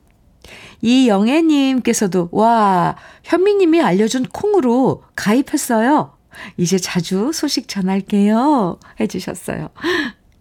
이영애님께서도, 0.81 2.29
와, 2.31 2.95
현미님이 3.23 3.81
알려준 3.81 4.25
콩으로 4.25 5.03
가입했어요. 5.15 6.17
이제 6.57 6.77
자주 6.77 7.31
소식 7.33 7.67
전할게요. 7.67 8.79
해주셨어요. 8.99 9.69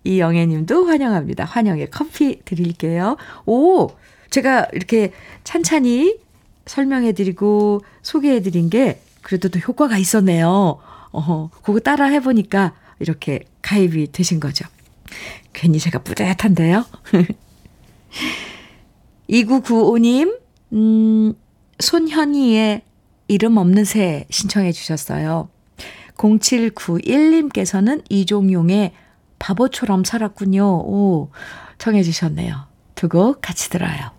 이영애님도 0.04 0.86
환영합니다. 0.86 1.44
환영의 1.44 1.90
커피 1.90 2.40
드릴게요. 2.44 3.16
오, 3.46 3.90
제가 4.30 4.68
이렇게 4.72 5.12
찬찬히 5.44 6.18
설명해드리고 6.66 7.82
소개해드린 8.02 8.70
게 8.70 9.00
그래도 9.22 9.48
또 9.48 9.58
효과가 9.58 9.98
있었네요. 9.98 10.78
어, 11.12 11.50
그거 11.62 11.80
따라 11.80 12.06
해보니까 12.06 12.74
이렇게 13.00 13.40
가입이 13.62 14.12
되신 14.12 14.40
거죠. 14.40 14.64
괜히 15.52 15.78
제가 15.78 15.98
뿌듯한데요. 15.98 16.84
2995님, 19.30 20.38
음, 20.72 21.34
손현희의 21.78 22.82
이름 23.28 23.56
없는 23.56 23.84
새 23.84 24.26
신청해 24.30 24.72
주셨어요. 24.72 25.48
0791님께서는 26.16 28.02
이종용의 28.10 28.92
바보처럼 29.38 30.04
살았군요. 30.04 30.62
오, 30.64 31.30
청해 31.78 32.02
주셨네요. 32.02 32.68
두 32.94 33.08
곡 33.08 33.40
같이 33.40 33.70
들어요. 33.70 34.10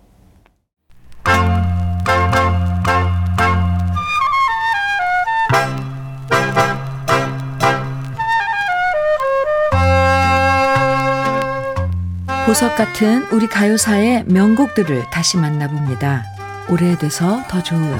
보석 12.51 12.75
같은 12.75 13.25
우리 13.31 13.47
가요사의 13.47 14.25
명곡들을 14.27 15.09
다시 15.09 15.37
만나봅니다. 15.37 16.25
오래돼서 16.67 17.41
더 17.47 17.63
좋은 17.63 17.97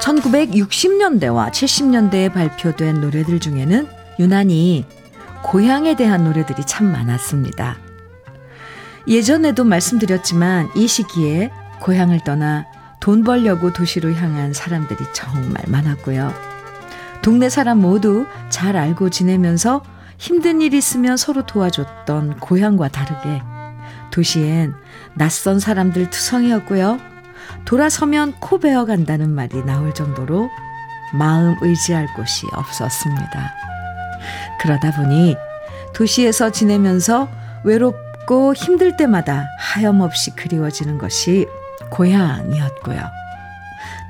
1960년대와 0.00 1.50
70년대에 1.50 2.32
발표된 2.32 3.02
노래들 3.02 3.38
중에는 3.40 3.86
유난히 4.18 4.86
고향에 5.42 5.96
대한 5.96 6.24
노래들이 6.24 6.64
참 6.64 6.90
많았습니다. 6.90 7.76
예전에도 9.06 9.64
말씀드렸지만 9.64 10.70
이 10.74 10.88
시기에 10.88 11.50
고향을 11.82 12.20
떠나 12.24 12.64
돈 13.00 13.22
벌려고 13.22 13.70
도시로 13.70 14.14
향한 14.14 14.54
사람들이 14.54 15.04
정말 15.12 15.62
많았고요. 15.66 16.49
동네 17.22 17.50
사람 17.50 17.78
모두 17.78 18.26
잘 18.48 18.76
알고 18.76 19.10
지내면서 19.10 19.82
힘든 20.16 20.60
일 20.60 20.74
있으면 20.74 21.16
서로 21.16 21.44
도와줬던 21.46 22.40
고향과 22.40 22.88
다르게 22.88 23.42
도시엔 24.10 24.74
낯선 25.14 25.60
사람들 25.60 26.10
투성이었고요. 26.10 26.98
돌아서면 27.64 28.34
코 28.40 28.58
베어 28.58 28.84
간다는 28.84 29.30
말이 29.30 29.64
나올 29.64 29.94
정도로 29.94 30.48
마음 31.12 31.56
의지할 31.60 32.06
곳이 32.14 32.46
없었습니다. 32.52 33.52
그러다 34.60 34.92
보니 34.92 35.36
도시에서 35.94 36.50
지내면서 36.50 37.28
외롭고 37.64 38.54
힘들 38.54 38.96
때마다 38.96 39.46
하염없이 39.58 40.32
그리워지는 40.36 40.98
것이 40.98 41.46
고향이었고요. 41.90 43.00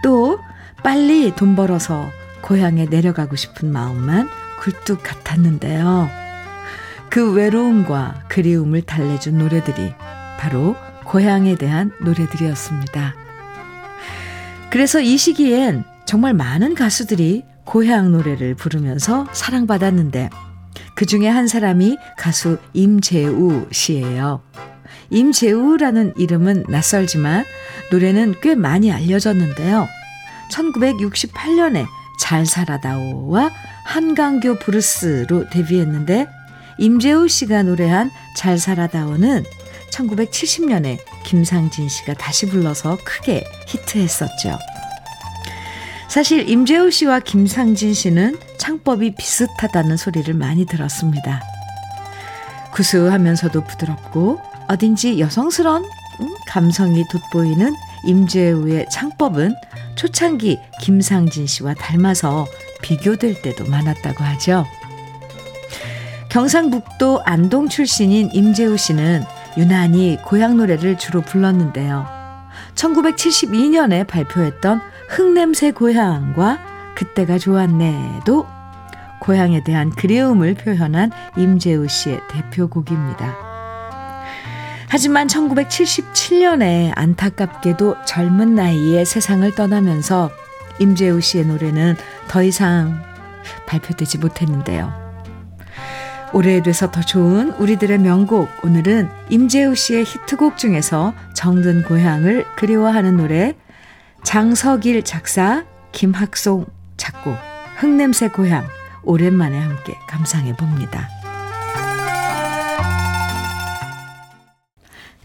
또 0.03 0.39
빨리 0.83 1.35
돈 1.35 1.57
벌어서 1.57 2.09
고향에 2.51 2.87
내려가고 2.87 3.37
싶은 3.37 3.71
마음만 3.71 4.29
굴뚝 4.59 5.05
같았는데요. 5.05 6.11
그 7.09 7.33
외로움과 7.33 8.25
그리움을 8.27 8.83
달래준 8.83 9.39
노래들이 9.39 9.95
바로 10.37 10.75
고향에 11.05 11.55
대한 11.55 11.93
노래들이었습니다. 12.01 13.15
그래서 14.69 15.01
이 15.01 15.17
시기엔 15.17 15.85
정말 16.07 16.35
많은 16.35 16.75
가수들이 16.75 17.45
고향 17.65 18.11
노래를 18.11 18.57
부르면서 18.57 19.29
사랑받았는데 19.31 20.31
그 20.97 21.07
중에 21.07 21.29
한 21.29 21.47
사람이 21.47 21.99
가수 22.19 22.59
임재우 22.73 23.69
씨예요. 23.71 24.43
임재우라는 25.11 26.15
이름은 26.17 26.65
낯설지만 26.69 27.45
노래는 27.93 28.35
꽤 28.43 28.57
많이 28.57 28.91
알려졌는데요. 28.91 29.87
1968년에 30.51 32.00
잘 32.21 32.45
살아다오와 32.45 33.51
한강교 33.85 34.59
브루스로 34.59 35.49
데뷔했는데 35.49 36.27
임재우 36.79 37.29
씨가 37.29 37.63
노래한 37.63 38.11
잘 38.37 38.59
살아다오는 38.59 39.45
1970년에 39.91 40.99
김상진 41.25 41.89
씨가 41.89 42.15
다시 42.15 42.47
불러서 42.47 42.99
크게 43.05 43.45
히트했었죠. 43.67 44.59
사실 46.09 46.49
임재우 46.49 46.91
씨와 46.91 47.21
김상진 47.21 47.95
씨는 47.95 48.39
창법이 48.59 49.15
비슷하다는 49.17 49.97
소리를 49.97 50.33
많이 50.35 50.67
들었습니다. 50.67 51.43
구수하면서도 52.73 53.65
부드럽고 53.65 54.41
어딘지 54.69 55.19
여성스러운 55.19 55.85
감성이 56.47 57.05
돋보이는 57.09 57.75
임재우의 58.05 58.89
창법은 58.91 59.55
초창기 60.01 60.59
김상진 60.81 61.47
씨와 61.47 61.75
닮아서 61.75 62.47
비교될 62.81 63.43
때도 63.43 63.67
많았다고 63.67 64.25
하죠. 64.25 64.65
경상북도 66.31 67.21
안동 67.27 67.69
출신인 67.69 68.31
임재우 68.33 68.79
씨는 68.79 69.25
유난히 69.59 70.17
고향 70.25 70.57
노래를 70.57 70.97
주로 70.97 71.21
불렀는데요. 71.21 72.07
1972년에 72.77 74.07
발표했던 74.07 74.81
흙냄새 75.09 75.73
고향과 75.73 76.95
그때가 76.95 77.37
좋았네도 77.37 78.47
고향에 79.21 79.63
대한 79.65 79.91
그리움을 79.91 80.55
표현한 80.55 81.11
임재우 81.37 81.89
씨의 81.89 82.23
대표곡입니다. 82.31 83.50
하지만 84.93 85.29
1977년에 85.29 86.91
안타깝게도 86.97 87.99
젊은 88.07 88.57
나이에 88.57 89.05
세상을 89.05 89.49
떠나면서 89.55 90.33
임재우 90.81 91.21
씨의 91.21 91.47
노래는 91.47 91.95
더 92.27 92.43
이상 92.43 93.01
발표되지 93.67 94.19
못했는데요. 94.19 94.93
오래돼서 96.33 96.91
더 96.91 97.03
좋은 97.03 97.53
우리들의 97.53 97.99
명곡 97.99 98.49
오늘은 98.65 99.09
임재우 99.29 99.77
씨의 99.77 100.05
히트곡 100.05 100.59
중에서 100.59 101.15
정든 101.35 101.85
고향을 101.85 102.47
그리워하는 102.57 103.17
노래 103.17 103.55
장석일 104.25 105.05
작사 105.05 105.65
김학송 105.93 106.67
작곡 106.97 107.37
흙냄새 107.77 108.29
고향 108.31 108.67
오랜만에 109.05 109.57
함께 109.57 109.95
감상해 110.09 110.57
봅니다. 110.57 111.20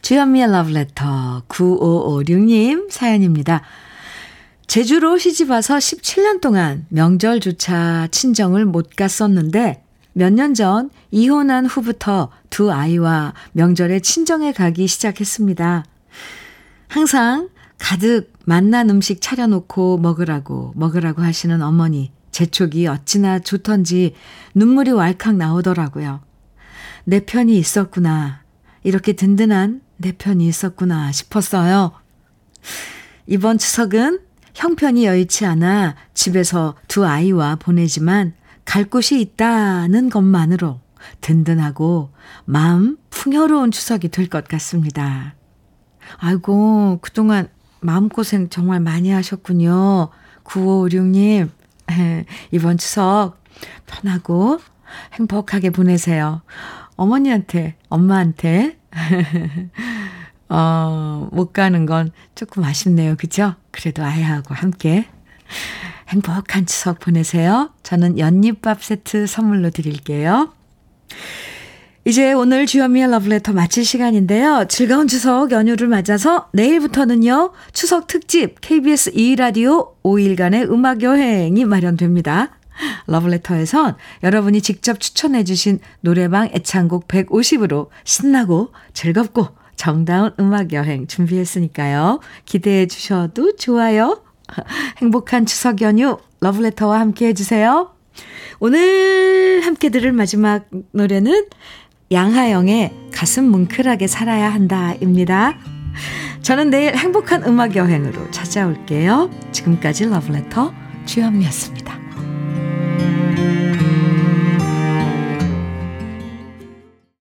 주현미의 0.06 0.52
러브레터 0.52 1.46
9556님 1.48 2.92
사연입니다. 2.92 3.64
제주로 4.68 5.18
시집 5.18 5.50
와서 5.50 5.78
17년 5.78 6.42
동안 6.42 6.86
명절조차 6.90 8.10
친정을 8.12 8.66
못 8.66 8.92
갔었는데 8.96 9.84
몇 10.14 10.32
년 10.32 10.54
전 10.54 10.92
이혼한 11.10 11.66
후부터 11.66 12.30
두 12.52 12.72
아이와 12.72 13.34
명절에 13.54 14.02
친정에 14.02 14.52
가기 14.52 14.86
시작했습니다. 14.86 15.86
항상 16.88 17.50
가득 17.80 18.32
맛난 18.46 18.92
음식 18.92 19.22
차려놓고 19.22 19.98
먹으라고 19.98 20.74
먹으라고 20.76 21.24
하시는 21.24 21.64
어머니 21.64 22.12
재촉이 22.30 22.86
어찌나 22.86 23.40
좋던지 23.40 24.14
눈물이 24.54 24.92
왈칵 24.92 25.36
나오더라고요. 25.36 26.22
내 27.06 27.22
편이 27.22 27.58
있었구나. 27.58 28.44
이렇게 28.84 29.14
든든한 29.14 29.82
내 29.98 30.12
편이 30.12 30.48
있었구나 30.48 31.12
싶었어요. 31.12 31.92
이번 33.28 33.58
추석은 33.58 34.20
형편이 34.54 35.06
여의치 35.06 35.46
않아 35.46 35.96
집에서 36.14 36.76
두 36.88 37.06
아이와 37.06 37.56
보내지만 37.58 38.34
갈 38.64 38.86
곳이 38.86 39.20
있다는 39.20 40.10
것만으로 40.10 40.80
든든하고 41.22 42.12
마음 42.46 42.98
풍요로운 43.10 43.72
추석이 43.72 44.10
될 44.10 44.28
것 44.28 44.48
같습니다. 44.48 45.36
아이고, 46.18 47.00
그동안 47.02 47.50
마음고생 47.82 48.50
정말 48.50 48.80
많이 48.80 49.12
하셨군요. 49.12 50.10
9556님, 50.44 51.50
이번 52.52 52.78
추석 52.78 53.38
편하고 53.86 54.60
행복하게 55.14 55.70
보내세요. 55.72 56.42
어머니한테, 56.96 57.76
엄마한테, 57.90 58.80
어, 60.50 61.28
못 61.32 61.54
가는 61.54 61.86
건 61.86 62.12
조금 62.36 62.64
아쉽네요. 62.64 63.16
그죠? 63.18 63.56
그래도 63.72 64.04
아이하고 64.04 64.54
함께 64.54 65.08
행복한 66.10 66.66
추석 66.66 67.00
보내세요. 67.00 67.72
저는 67.84 68.20
연잎밥 68.20 68.84
세트 68.84 69.28
선물로 69.28 69.72
드릴게요. 69.72 70.54
이제 72.08 72.34
오늘 72.34 72.68
주현미의 72.68 73.10
러브레터 73.10 73.52
마칠 73.54 73.84
시간인데요. 73.84 74.66
즐거운 74.70 75.08
추석 75.08 75.52
연휴를 75.52 75.88
맞아서 75.88 76.50
내일부터는요. 76.54 77.52
추석 77.74 78.06
특집 78.06 78.62
KBS 78.62 79.14
2라디오 79.14 79.94
5일간의 80.04 80.70
음악 80.70 81.02
여행이 81.02 81.66
마련됩니다. 81.66 82.55
러브레터에선 83.08 83.96
여러분이 84.24 84.62
직접 84.62 85.00
추천해 85.00 85.44
주신 85.44 85.80
노래방 86.02 86.50
애창곡 86.54 87.08
150으로 87.08 87.90
신나고 88.04 88.72
즐겁고 88.94 89.50
정다운 89.76 90.32
음악 90.40 90.74
여행 90.74 91.08
준비했으니까요. 91.08 92.20
기대해 92.46 92.88
주셔도 92.88 93.56
좋아요. 93.56 94.22
행복한 94.98 95.46
추석 95.46 95.82
연휴 95.82 96.18
러브레터와 96.42 97.00
함께 97.00 97.28
해주세요. 97.28 97.92
오늘 98.60 99.62
함께 99.64 99.90
들을 99.90 100.12
마지막 100.12 100.66
노래는 100.92 101.48
양하영의 102.12 102.94
가슴 103.14 103.46
뭉클하게 103.50 104.08
살아야 104.08 104.54
한다입니다. 104.54 105.58
저는 106.42 106.70
내일 106.70 106.96
행복한 106.96 107.44
음악 107.46 107.76
여행으로 107.76 108.30
찾아올게요. 108.32 109.32
지금까지 109.52 110.06
러브레터 110.06 110.74
주현미였습니다. 111.06 112.05